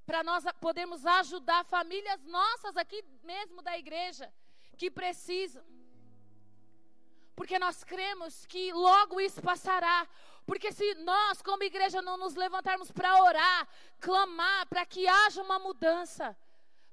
[0.06, 4.32] para nós podermos ajudar famílias nossas aqui mesmo da igreja
[4.78, 5.64] que precisam.
[7.36, 10.08] Porque nós cremos que logo isso passará.
[10.46, 13.68] Porque se nós, como igreja, não nos levantarmos para orar,
[14.00, 16.36] clamar, para que haja uma mudança,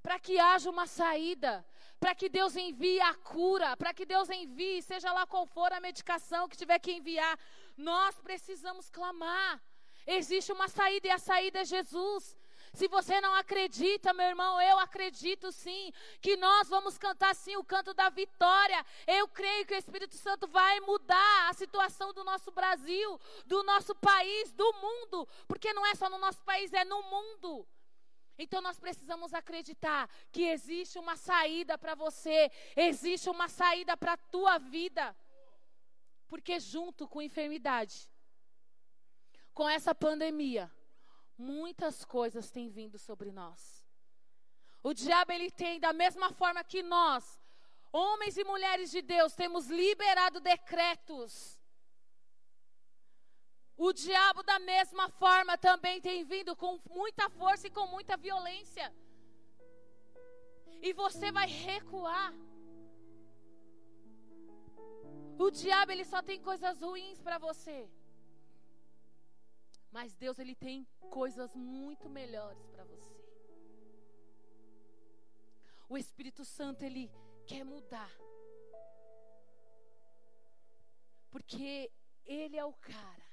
[0.06, 1.66] para que haja uma saída,
[1.98, 5.80] para que Deus envie a cura, para que Deus envie, seja lá qual for a
[5.80, 7.36] medicação que tiver que enviar,
[7.76, 9.60] nós precisamos clamar.
[10.06, 12.36] Existe uma saída e a saída é Jesus.
[12.72, 17.64] Se você não acredita, meu irmão, eu acredito sim, que nós vamos cantar sim o
[17.64, 18.86] canto da vitória.
[19.08, 23.92] Eu creio que o Espírito Santo vai mudar a situação do nosso Brasil, do nosso
[23.96, 27.66] país, do mundo, porque não é só no nosso país, é no mundo.
[28.38, 34.16] Então nós precisamos acreditar que existe uma saída para você, existe uma saída para a
[34.16, 35.16] tua vida.
[36.28, 38.10] Porque junto com enfermidade,
[39.54, 40.70] com essa pandemia,
[41.38, 43.86] muitas coisas têm vindo sobre nós.
[44.82, 47.40] O diabo ele tem da mesma forma que nós,
[47.92, 51.55] homens e mulheres de Deus, temos liberado decretos.
[53.76, 58.94] O diabo da mesma forma também tem vindo com muita força e com muita violência.
[60.80, 62.32] E você vai recuar.
[65.38, 67.90] O diabo ele só tem coisas ruins para você.
[69.92, 73.14] Mas Deus ele tem coisas muito melhores para você.
[75.88, 77.10] O Espírito Santo ele
[77.46, 78.10] quer mudar.
[81.30, 81.92] Porque
[82.24, 83.25] ele é o cara.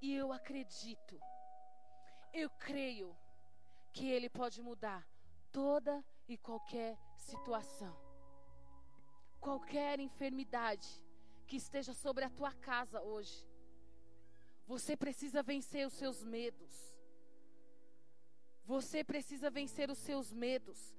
[0.00, 1.20] E eu acredito.
[2.32, 3.16] Eu creio
[3.92, 5.06] que ele pode mudar
[5.50, 7.94] toda e qualquer situação.
[9.40, 10.88] Qualquer enfermidade
[11.46, 13.46] que esteja sobre a tua casa hoje.
[14.66, 16.96] Você precisa vencer os seus medos.
[18.64, 20.96] Você precisa vencer os seus medos.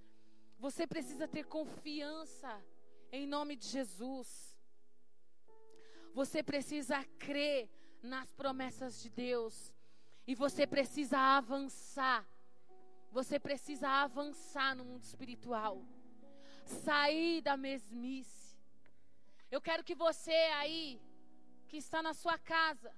[0.60, 2.64] Você precisa ter confiança
[3.12, 4.53] em nome de Jesus.
[6.14, 7.70] Você precisa crer
[8.02, 9.74] nas promessas de Deus.
[10.28, 12.26] E você precisa avançar.
[13.12, 15.84] Você precisa avançar no mundo espiritual.
[16.66, 18.58] Sair da mesmice.
[19.52, 21.02] Eu quero que você aí,
[21.68, 22.92] que está na sua casa,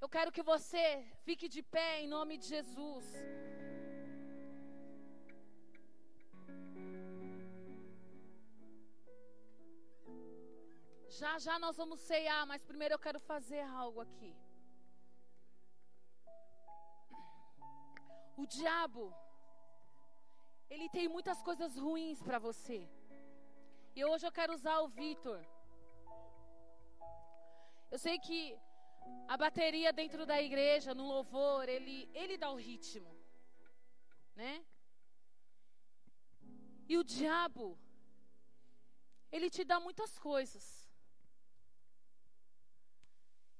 [0.00, 3.04] eu quero que você fique de pé em nome de Jesus.
[11.18, 14.32] Já já nós vamos ceiar, mas primeiro eu quero fazer algo aqui.
[18.36, 19.04] O diabo,
[20.68, 22.80] ele tem muitas coisas ruins para você.
[23.94, 25.40] E hoje eu quero usar o Vitor.
[27.90, 28.40] Eu sei que
[29.26, 33.16] a bateria dentro da igreja, no louvor, ele, ele dá o ritmo,
[34.34, 34.62] né?
[36.86, 37.78] E o diabo,
[39.32, 40.85] ele te dá muitas coisas.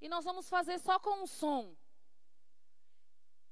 [0.00, 1.74] E nós vamos fazer só com um som.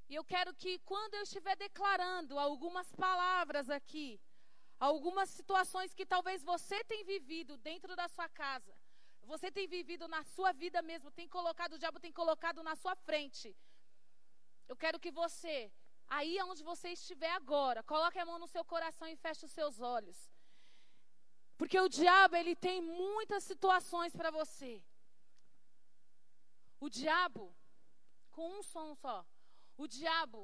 [0.08, 4.20] E eu quero que quando eu estiver declarando algumas palavras aqui,
[4.78, 8.74] algumas situações que talvez você tenha vivido dentro da sua casa,
[9.22, 12.94] você tem vivido na sua vida mesmo, tem colocado, o diabo tem colocado na sua
[12.94, 13.56] frente.
[14.68, 15.72] Eu quero que você,
[16.06, 19.80] aí onde você estiver agora, coloque a mão no seu coração e feche os seus
[19.80, 20.18] olhos.
[21.56, 24.82] Porque o diabo, ele tem muitas situações para você.
[26.84, 27.44] O diabo,
[28.30, 29.26] com um som só,
[29.74, 30.40] o diabo,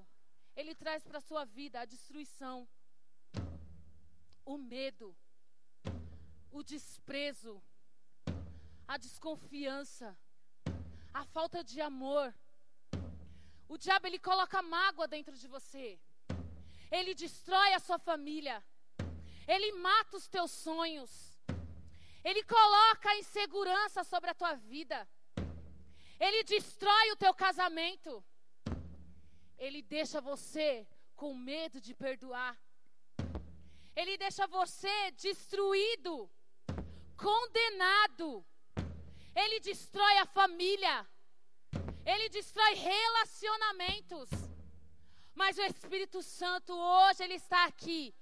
[0.57, 2.67] ele traz para a sua vida a destruição,
[4.53, 5.15] o medo,
[6.51, 7.63] o desprezo,
[8.89, 10.17] a desconfiança,
[11.13, 12.35] a falta de amor.
[13.69, 16.01] O diabo ele coloca mágoa dentro de você.
[16.91, 18.65] Ele destrói a sua família.
[19.47, 21.39] Ele mata os teus sonhos.
[22.25, 25.07] Ele coloca insegurança sobre a tua vida.
[26.27, 28.23] Ele destrói o teu casamento.
[29.57, 32.55] Ele deixa você com medo de perdoar.
[33.97, 36.31] Ele deixa você destruído,
[37.17, 38.45] condenado.
[39.35, 41.09] Ele destrói a família.
[42.05, 44.29] Ele destrói relacionamentos.
[45.35, 48.15] Mas o Espírito Santo hoje ele está aqui.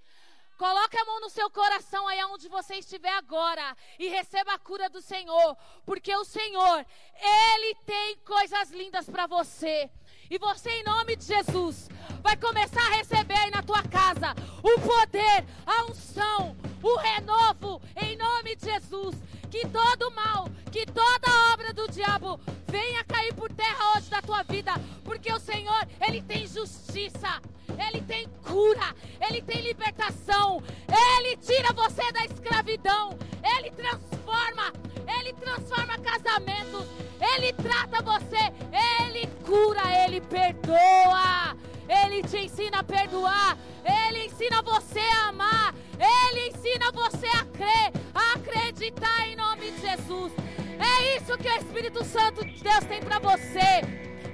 [0.58, 4.90] Coloque a mão no seu coração aí onde você estiver agora e receba a cura
[4.90, 5.56] do Senhor,
[5.86, 6.84] porque o Senhor,
[7.22, 9.88] ele tem coisas lindas para você.
[10.28, 11.88] E você em nome de Jesus
[12.20, 18.16] vai começar a receber aí na tua casa o poder, a unção, o renovo em
[18.16, 19.16] nome de Jesus.
[19.50, 24.42] Que todo mal, que toda obra do diabo venha cair por terra hoje da tua
[24.42, 24.72] vida,
[25.02, 27.40] porque o Senhor, Ele tem justiça,
[27.88, 28.94] Ele tem cura,
[29.26, 34.72] Ele tem libertação, Ele tira você da escravidão, Ele transforma,
[35.18, 36.84] Ele transforma casamentos,
[37.18, 38.52] Ele trata você,
[39.00, 41.56] Ele cura, Ele perdoa.
[41.88, 47.92] Ele te ensina a perdoar, Ele ensina você a amar, Ele ensina você a crer,
[48.14, 50.32] a acreditar em nome de Jesus.
[50.78, 53.82] É isso que o Espírito Santo de Deus tem para você.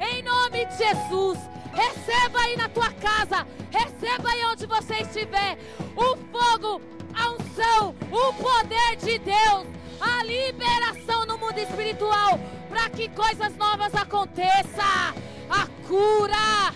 [0.01, 1.39] Em nome de Jesus.
[1.73, 5.59] Receba aí na tua casa, receba aí onde você estiver
[5.97, 6.81] o fogo,
[7.13, 9.67] a unção, o poder de Deus,
[10.01, 12.39] a liberação no mundo espiritual
[12.69, 15.15] para que coisas novas aconteçam.
[15.51, 16.75] A cura,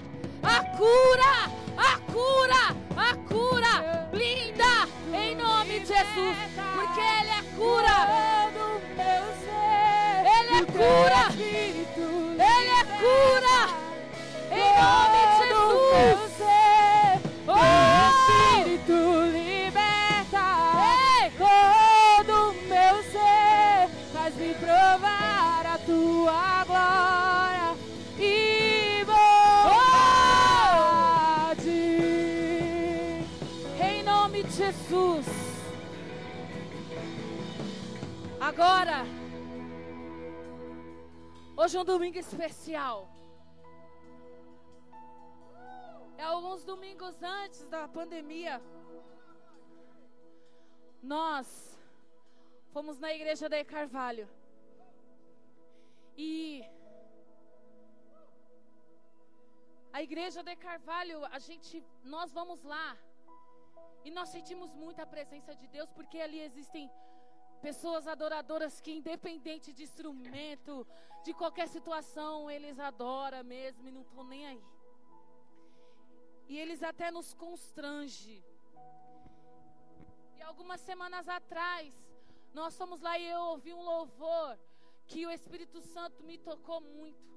[0.49, 1.34] a cura,
[1.76, 6.36] a cura, a cura, linda, em nome de Jesus,
[6.74, 7.96] porque Ele é cura.
[10.72, 11.22] cura.
[11.38, 13.59] Ele é cura.
[14.51, 15.44] Em nome de
[15.99, 16.38] Jesus.
[17.46, 17.57] Oh!
[18.64, 18.99] Espírito
[19.32, 20.46] liberta
[21.22, 21.30] Ei!
[21.36, 27.28] todo o meu ser, faz-me provar a tua glória
[34.59, 35.27] Jesus.
[38.41, 39.05] Agora,
[41.57, 43.09] hoje é um domingo especial.
[46.17, 48.61] É alguns domingos antes da pandemia.
[51.01, 51.47] Nós
[52.73, 54.29] fomos na igreja da Carvalho.
[56.17, 56.65] E
[59.93, 62.97] a igreja de Carvalho, a gente, nós vamos lá
[64.05, 66.90] e nós sentimos muita presença de Deus porque ali existem
[67.61, 70.86] pessoas adoradoras que independente de instrumento,
[71.24, 74.64] de qualquer situação, eles adoram mesmo e não estão nem aí.
[76.49, 78.42] E eles até nos constrange.
[80.36, 81.92] E algumas semanas atrás,
[82.55, 84.59] nós fomos lá e eu ouvi um louvor
[85.07, 87.28] que o Espírito Santo me tocou muito.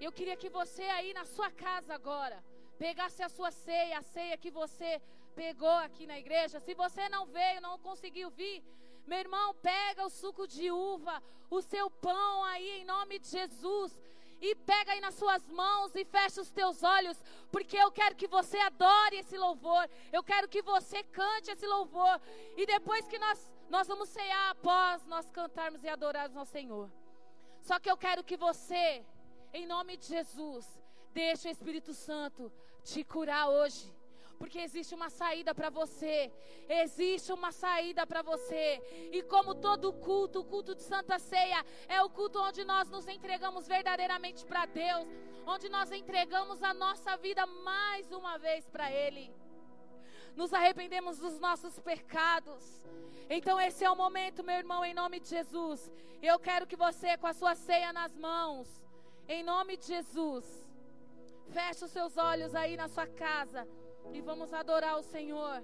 [0.00, 2.42] Eu queria que você aí na sua casa agora
[2.84, 4.90] pegasse a sua ceia, a ceia que você
[5.42, 6.64] pegou aqui na igreja.
[6.66, 8.58] Se você não veio, não conseguiu vir,
[9.10, 11.16] meu irmão, pega o suco de uva,
[11.50, 13.92] o seu pão aí em nome de Jesus
[14.40, 17.18] e pega aí nas suas mãos e fecha os teus olhos,
[17.52, 19.84] porque eu quero que você adore esse louvor.
[20.10, 22.16] Eu quero que você cante esse louvor
[22.56, 23.38] e depois que nós
[23.74, 26.90] nós vamos cear após nós cantarmos e adorarmos ao Senhor.
[27.68, 29.04] Só que eu quero que você,
[29.52, 30.66] em nome de Jesus,
[31.12, 32.50] deixe o Espírito Santo
[32.80, 33.92] te curar hoje.
[34.40, 36.32] Porque existe uma saída para você.
[36.66, 38.80] Existe uma saída para você.
[39.12, 43.06] E como todo culto, o culto de Santa Ceia é o culto onde nós nos
[43.06, 45.06] entregamos verdadeiramente para Deus,
[45.46, 49.30] onde nós entregamos a nossa vida mais uma vez para Ele.
[50.34, 52.64] Nos arrependemos dos nossos pecados.
[53.28, 55.92] Então esse é o momento, meu irmão, em nome de Jesus.
[56.22, 58.66] Eu quero que você com a sua ceia nas mãos,
[59.28, 60.59] em nome de Jesus,
[61.50, 63.66] feche os seus olhos aí na sua casa
[64.12, 65.62] e vamos adorar o Senhor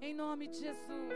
[0.00, 1.14] em nome de Jesus.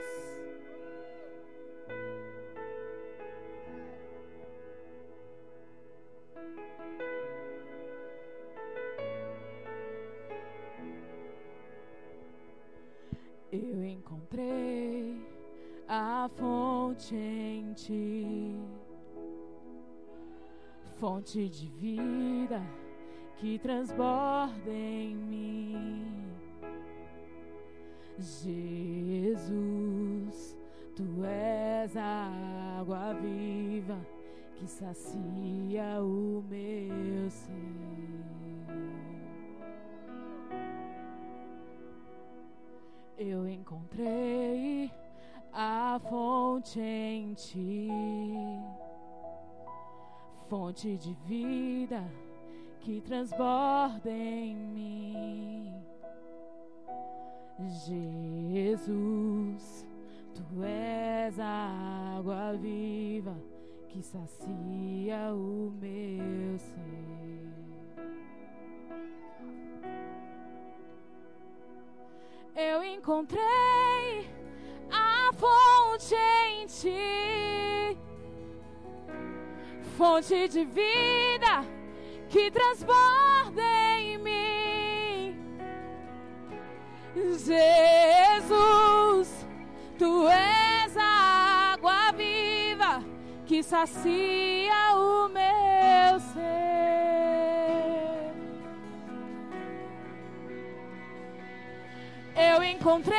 [13.53, 15.21] Eu encontrei
[15.89, 18.57] a fonte em ti,
[20.99, 22.63] fonte de vida
[23.41, 26.13] que transborda em mim.
[28.19, 28.59] Jesus,
[30.95, 32.29] tu és a
[32.79, 33.99] água viva
[34.57, 37.51] que sacia o meu ser.
[43.17, 44.93] Eu encontrei
[45.51, 47.89] a fonte em ti,
[50.47, 52.05] fonte de vida
[52.81, 55.73] que transborda em mim.
[57.85, 59.87] Jesus,
[60.35, 63.37] tu és a água viva
[63.89, 66.81] que sacia o meu ser.
[72.57, 74.27] Eu encontrei
[74.91, 77.99] a fonte em ti,
[79.97, 81.80] fonte de vida
[82.31, 83.63] que transborda
[83.99, 85.37] em mim.
[87.45, 89.29] Jesus,
[89.99, 93.03] tu és a água viva
[93.47, 96.41] que sacia o meu ser.
[102.53, 103.17] Eu encontrei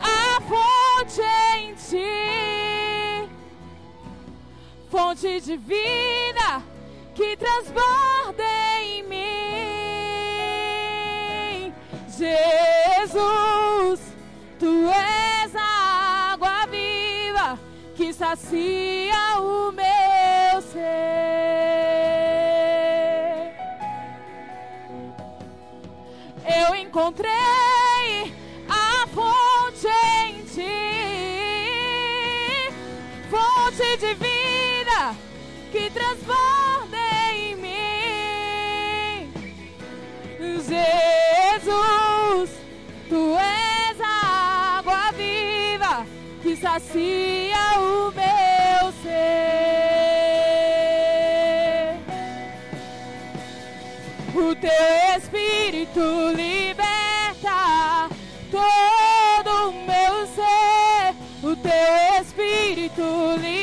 [0.00, 1.20] a fonte
[1.58, 3.28] em ti,
[4.90, 6.47] fonte de vida
[7.18, 8.44] que transborda
[8.80, 9.18] em mim.
[12.16, 14.00] Jesus,
[14.56, 17.58] tu és a água viva
[17.96, 21.18] que sacia o meu ser.
[26.46, 27.47] Eu encontrei
[46.78, 49.18] sacia o meu ser.
[54.34, 56.00] O teu espírito
[56.36, 58.08] liberta
[58.50, 61.14] todo o meu ser.
[61.42, 63.02] O teu espírito
[63.32, 63.57] liberta.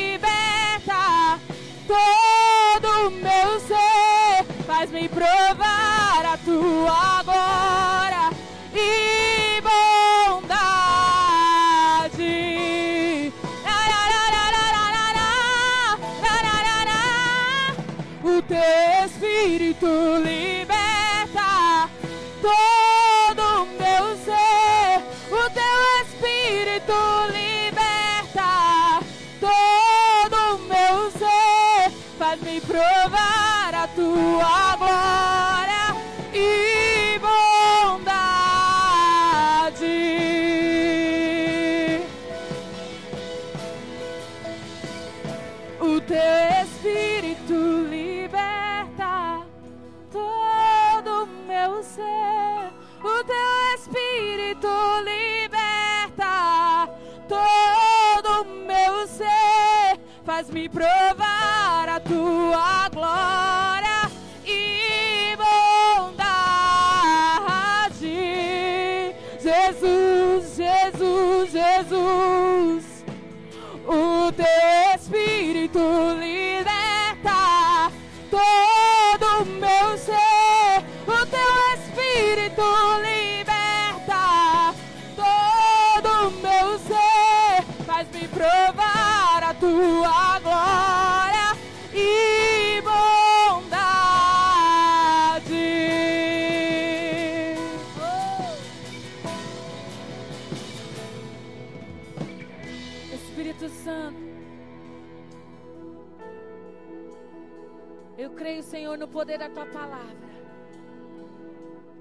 [108.66, 110.26] Senhor, no poder da tua palavra.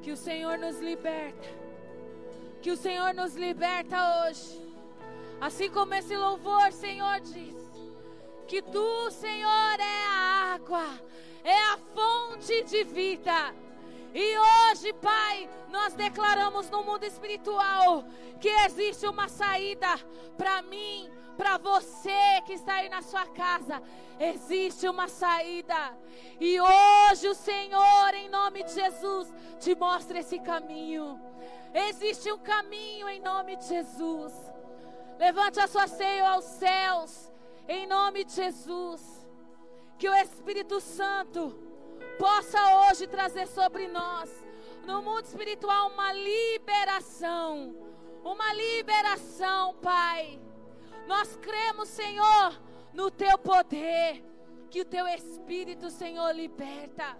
[0.01, 1.47] Que o Senhor nos liberta.
[2.61, 4.61] Que o Senhor nos liberta hoje.
[5.39, 7.55] Assim como esse louvor, Senhor, diz.
[8.47, 10.87] Que tu, Senhor, é a água,
[11.43, 13.53] é a fonte de vida.
[14.13, 18.05] E hoje, Pai, nós declaramos no mundo espiritual
[18.39, 19.99] que existe uma saída
[20.37, 23.81] para mim, para você que está aí na sua casa.
[24.19, 25.97] Existe uma saída.
[26.39, 31.19] E hoje o Senhor, em nome de Jesus, te mostra esse caminho.
[31.73, 34.33] Existe um caminho em nome de Jesus.
[35.19, 37.31] Levante a sua ceia aos céus,
[37.67, 39.01] em nome de Jesus.
[39.97, 41.57] Que o Espírito Santo
[42.17, 44.29] possa hoje trazer sobre nós,
[44.85, 47.75] no mundo espiritual, uma liberação.
[48.23, 50.39] Uma liberação, Pai.
[51.07, 52.59] Nós cremos, Senhor,
[52.93, 54.23] no teu poder.
[54.69, 57.17] Que o teu Espírito, Senhor, liberta.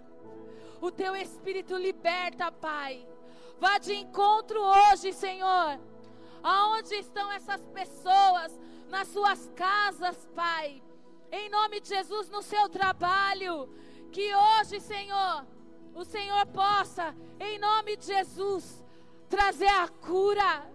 [0.80, 3.06] O teu Espírito liberta, Pai.
[3.58, 5.80] Vá de encontro hoje, Senhor.
[6.42, 8.58] Aonde estão essas pessoas?
[8.88, 10.82] Nas suas casas, Pai.
[11.32, 13.68] Em nome de Jesus, no seu trabalho.
[14.12, 15.46] Que hoje, Senhor,
[15.94, 18.84] o Senhor possa, em nome de Jesus,
[19.28, 20.70] trazer a cura,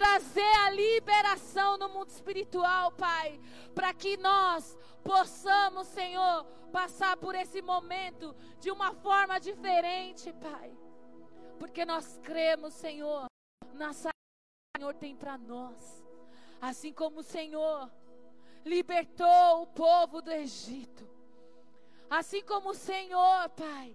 [0.00, 3.38] trazer a liberação no mundo espiritual, Pai,
[3.74, 4.74] para que nós
[5.04, 10.74] possamos, Senhor, passar por esse momento de uma forma diferente, Pai.
[11.58, 13.26] Porque nós cremos, Senhor,
[13.74, 16.02] na saída que o Senhor tem para nós.
[16.62, 17.92] Assim como o Senhor
[18.64, 21.06] libertou o povo do Egito.
[22.08, 23.94] Assim como o Senhor, Pai,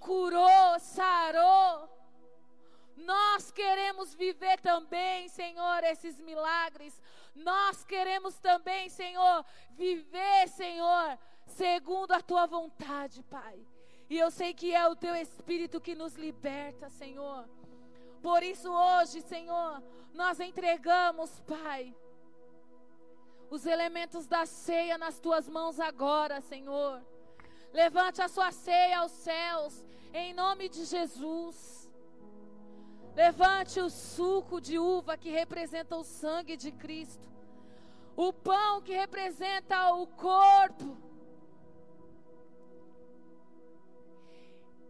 [0.00, 1.91] curou, sarou.
[2.96, 7.00] Nós queremos viver também, Senhor, esses milagres.
[7.34, 13.58] Nós queremos também, Senhor, viver, Senhor, segundo a tua vontade, Pai.
[14.08, 17.48] E eu sei que é o teu Espírito que nos liberta, Senhor.
[18.20, 19.82] Por isso, hoje, Senhor,
[20.12, 21.94] nós entregamos, Pai,
[23.50, 27.02] os elementos da ceia nas tuas mãos agora, Senhor.
[27.72, 31.81] Levante a sua ceia aos céus, em nome de Jesus.
[33.14, 37.22] Levante o suco de uva que representa o sangue de Cristo,
[38.16, 40.96] o pão que representa o corpo.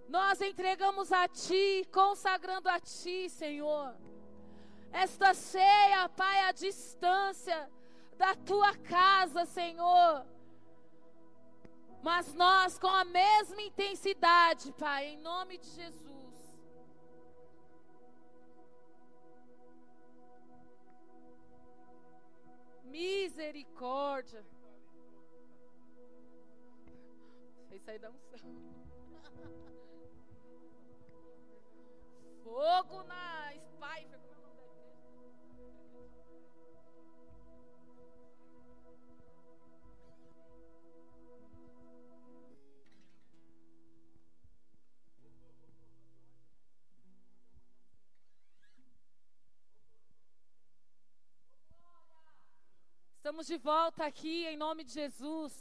[0.09, 3.95] Nós entregamos a Ti, consagrando a Ti, Senhor.
[4.93, 7.68] Esta ceia, Pai, à distância
[8.16, 10.27] da Tua casa, Senhor.
[12.03, 16.11] Mas nós, com a mesma intensidade, Pai, em nome de Jesus.
[22.93, 24.45] Misericórdia.
[27.70, 28.38] Fez sair da unção.
[32.45, 33.32] Fogo na
[53.33, 55.53] Estamos de volta aqui em nome de Jesus.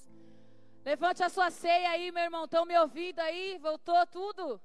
[0.84, 2.43] Levante a sua ceia aí, meu irmão.
[2.43, 3.57] Estão me ouvindo aí?
[3.59, 4.61] Voltou tudo?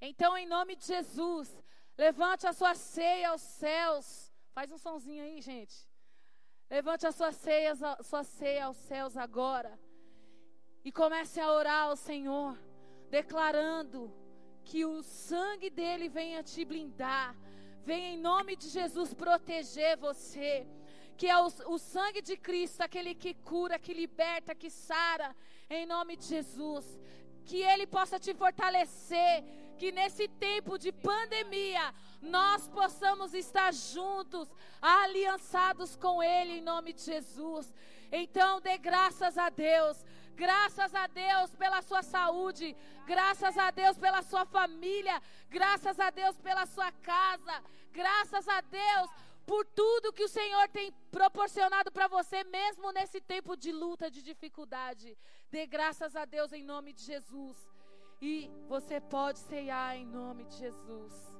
[0.00, 1.62] Então, em nome de Jesus,
[1.98, 4.32] levante a sua ceia aos céus.
[4.54, 5.76] Faz um sonzinho aí, gente.
[6.70, 9.78] Levante a sua ceia, sua ceia aos céus agora.
[10.82, 12.58] E comece a orar ao Senhor,
[13.10, 14.10] declarando
[14.64, 17.36] que o sangue dele venha te blindar,
[17.86, 20.66] venha em nome de Jesus proteger você.
[21.16, 25.34] Que é o, o sangue de Cristo, aquele que cura, que liberta, que sara,
[25.70, 26.84] em nome de Jesus.
[27.48, 29.34] Que ele possa te fortalecer,
[29.78, 34.48] que nesse tempo de pandemia nós possamos estar juntos,
[34.82, 37.72] aliançados com Ele em nome de Jesus.
[38.10, 40.04] Então, dê graças a Deus.
[40.36, 42.76] Graças a Deus pela sua saúde,
[43.06, 45.16] graças a Deus pela sua família,
[45.48, 47.54] graças a Deus pela sua casa,
[47.90, 49.10] graças a Deus
[49.46, 54.20] por tudo que o Senhor tem proporcionado para você, mesmo nesse tempo de luta, de
[54.20, 55.16] dificuldade.
[55.50, 57.56] Dê graças a Deus em nome de Jesus.
[58.20, 61.35] E você pode ceiar em nome de Jesus.